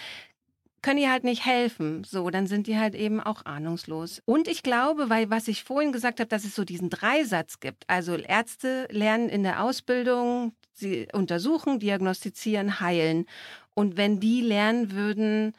[0.86, 2.04] können die halt nicht helfen.
[2.04, 4.22] So, dann sind die halt eben auch ahnungslos.
[4.26, 7.86] Und ich glaube, weil was ich vorhin gesagt habe, dass es so diesen Dreisatz gibt.
[7.88, 13.26] Also Ärzte lernen in der Ausbildung, sie untersuchen, diagnostizieren, heilen.
[13.74, 15.54] Und wenn die lernen würden,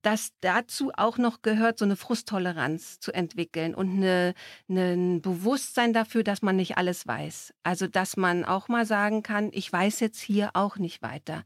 [0.00, 4.32] dass dazu auch noch gehört, so eine Frusttoleranz zu entwickeln und eine,
[4.70, 7.52] eine, ein Bewusstsein dafür, dass man nicht alles weiß.
[7.64, 11.44] Also, dass man auch mal sagen kann, ich weiß jetzt hier auch nicht weiter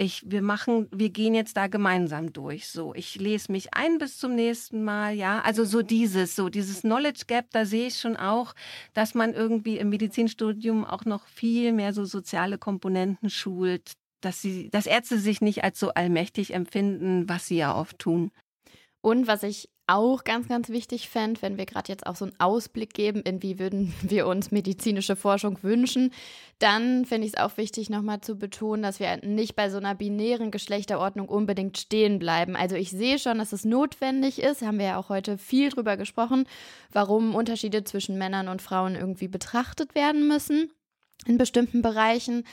[0.00, 2.68] ich, wir machen, wir gehen jetzt da gemeinsam durch.
[2.68, 5.40] So, ich lese mich ein bis zum nächsten Mal, ja.
[5.40, 8.54] Also so dieses, so dieses Knowledge Gap, da sehe ich schon auch,
[8.94, 14.70] dass man irgendwie im Medizinstudium auch noch viel mehr so soziale Komponenten schult, dass sie,
[14.70, 18.30] dass Ärzte sich nicht als so allmächtig empfinden, was sie ja oft tun.
[19.00, 22.38] Und was ich auch ganz, ganz wichtig fände, wenn wir gerade jetzt auch so einen
[22.38, 26.12] Ausblick geben, in wie würden wir uns medizinische Forschung wünschen,
[26.58, 29.94] dann finde ich es auch wichtig, nochmal zu betonen, dass wir nicht bei so einer
[29.94, 32.56] binären Geschlechterordnung unbedingt stehen bleiben.
[32.56, 35.96] Also ich sehe schon, dass es notwendig ist, haben wir ja auch heute viel drüber
[35.96, 36.46] gesprochen,
[36.92, 40.70] warum Unterschiede zwischen Männern und Frauen irgendwie betrachtet werden müssen
[41.26, 42.44] in bestimmten Bereichen.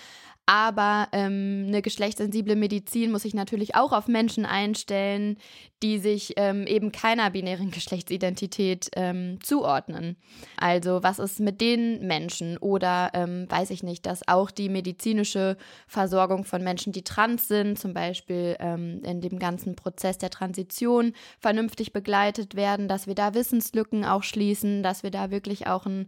[0.47, 5.37] Aber ähm, eine geschlechtssensible Medizin muss sich natürlich auch auf Menschen einstellen,
[5.81, 10.17] die sich ähm, eben keiner binären Geschlechtsidentität ähm, zuordnen.
[10.57, 12.57] Also was ist mit den Menschen?
[12.57, 17.79] Oder ähm, weiß ich nicht, dass auch die medizinische Versorgung von Menschen, die trans sind,
[17.79, 23.33] zum Beispiel ähm, in dem ganzen Prozess der Transition vernünftig begleitet werden, dass wir da
[23.33, 26.07] Wissenslücken auch schließen, dass wir da wirklich auch ein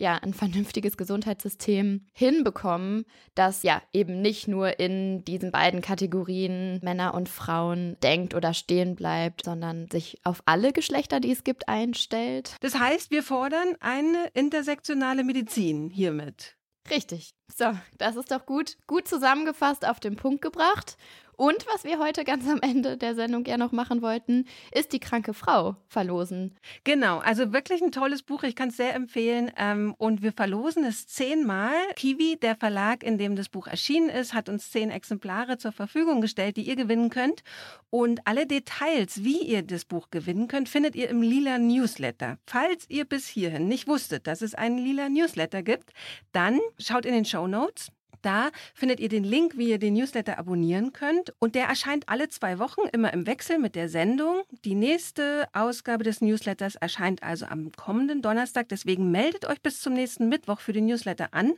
[0.00, 7.12] ja, ein vernünftiges Gesundheitssystem hinbekommen, das ja eben nicht nur in diesen beiden Kategorien Männer
[7.12, 12.56] und Frauen denkt oder stehen bleibt, sondern sich auf alle Geschlechter, die es gibt, einstellt.
[12.60, 16.56] Das heißt, wir fordern eine intersektionale Medizin hiermit.
[16.88, 17.34] Richtig.
[17.54, 17.66] So,
[17.98, 20.96] das ist doch gut, gut zusammengefasst auf den Punkt gebracht.
[21.40, 25.00] Und was wir heute ganz am Ende der Sendung ja noch machen wollten, ist die
[25.00, 26.54] kranke Frau verlosen.
[26.84, 28.42] Genau, also wirklich ein tolles Buch.
[28.42, 29.50] Ich kann es sehr empfehlen.
[29.56, 31.72] Ähm, und wir verlosen es zehnmal.
[31.96, 36.20] Kiwi, der Verlag, in dem das Buch erschienen ist, hat uns zehn Exemplare zur Verfügung
[36.20, 37.42] gestellt, die ihr gewinnen könnt.
[37.88, 42.36] Und alle Details, wie ihr das Buch gewinnen könnt, findet ihr im Lila Newsletter.
[42.46, 45.94] Falls ihr bis hierhin nicht wusstet, dass es einen Lila Newsletter gibt,
[46.32, 47.90] dann schaut in den Show Notes.
[48.22, 51.32] Da findet ihr den Link, wie ihr den Newsletter abonnieren könnt.
[51.38, 54.42] Und der erscheint alle zwei Wochen, immer im Wechsel mit der Sendung.
[54.64, 58.68] Die nächste Ausgabe des Newsletters erscheint also am kommenden Donnerstag.
[58.68, 61.54] Deswegen meldet euch bis zum nächsten Mittwoch für den Newsletter an.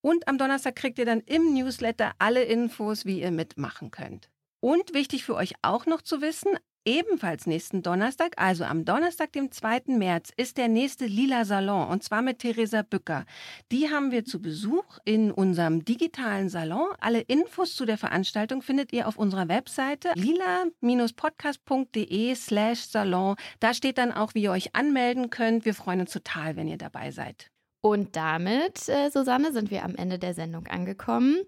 [0.00, 4.28] Und am Donnerstag kriegt ihr dann im Newsletter alle Infos, wie ihr mitmachen könnt.
[4.60, 9.52] Und wichtig für euch auch noch zu wissen, Ebenfalls nächsten Donnerstag, also am Donnerstag, dem
[9.52, 9.82] 2.
[9.86, 13.24] März, ist der nächste Lila Salon und zwar mit Theresa Bücker.
[13.70, 16.88] Die haben wir zu Besuch in unserem digitalen Salon.
[16.98, 23.36] Alle Infos zu der Veranstaltung findet ihr auf unserer Webseite lila-podcast.de slash Salon.
[23.60, 25.64] Da steht dann auch, wie ihr euch anmelden könnt.
[25.64, 27.52] Wir freuen uns total, wenn ihr dabei seid.
[27.84, 31.38] Und damit, äh, Susanne, sind wir am Ende der Sendung angekommen.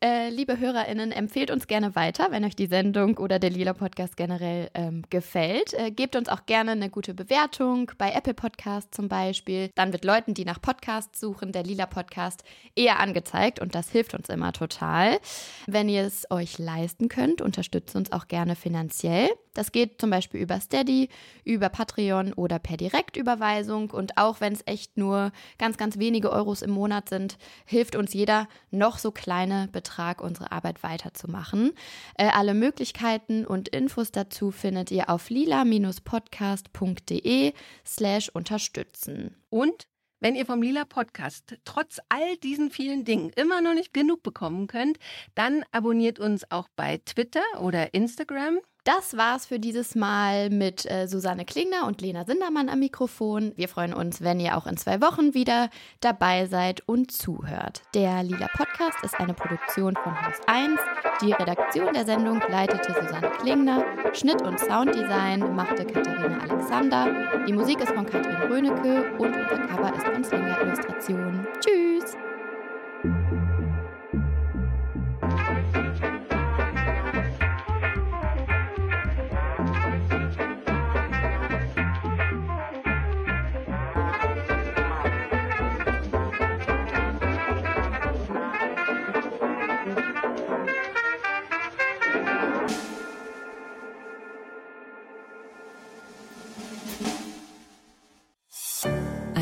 [0.00, 4.16] Äh, liebe HörerInnen, empfehlt uns gerne weiter, wenn euch die Sendung oder der Lila Podcast
[4.16, 5.74] generell ähm, gefällt.
[5.74, 9.70] Äh, gebt uns auch gerne eine gute Bewertung bei Apple Podcast zum Beispiel.
[9.74, 12.44] Dann wird Leuten, die nach Podcasts suchen, der Lila Podcast
[12.76, 15.18] eher angezeigt und das hilft uns immer total.
[15.66, 19.30] Wenn ihr es euch leisten könnt, unterstützt uns auch gerne finanziell.
[19.54, 21.08] Das geht zum Beispiel über Steady,
[21.44, 23.90] über Patreon oder per Direktüberweisung.
[23.90, 28.14] Und auch wenn es echt nur ganz, ganz wenige Euros im Monat sind, hilft uns
[28.14, 31.72] jeder noch so kleine Betrag, unsere Arbeit weiterzumachen.
[32.16, 37.52] Äh, alle Möglichkeiten und Infos dazu findet ihr auf lila-podcast.de
[37.84, 39.36] slash unterstützen.
[39.50, 39.86] Und
[40.22, 44.68] wenn ihr vom Lila Podcast trotz all diesen vielen Dingen immer noch nicht genug bekommen
[44.68, 45.00] könnt,
[45.34, 48.60] dann abonniert uns auch bei Twitter oder Instagram.
[48.84, 53.52] Das war's für dieses Mal mit äh, Susanne Klingner und Lena Sindermann am Mikrofon.
[53.54, 57.82] Wir freuen uns, wenn ihr auch in zwei Wochen wieder dabei seid und zuhört.
[57.94, 60.80] Der Lila Podcast ist eine Produktion von Haus 1.
[61.20, 63.84] Die Redaktion der Sendung leitete Susanne Klingner.
[64.14, 67.44] Schnitt und Sounddesign machte Katharina Alexander.
[67.46, 71.46] Die Musik ist von Katrin Rönecke und unser Cover ist von Slinger Illustration.
[71.60, 72.16] Tschüss!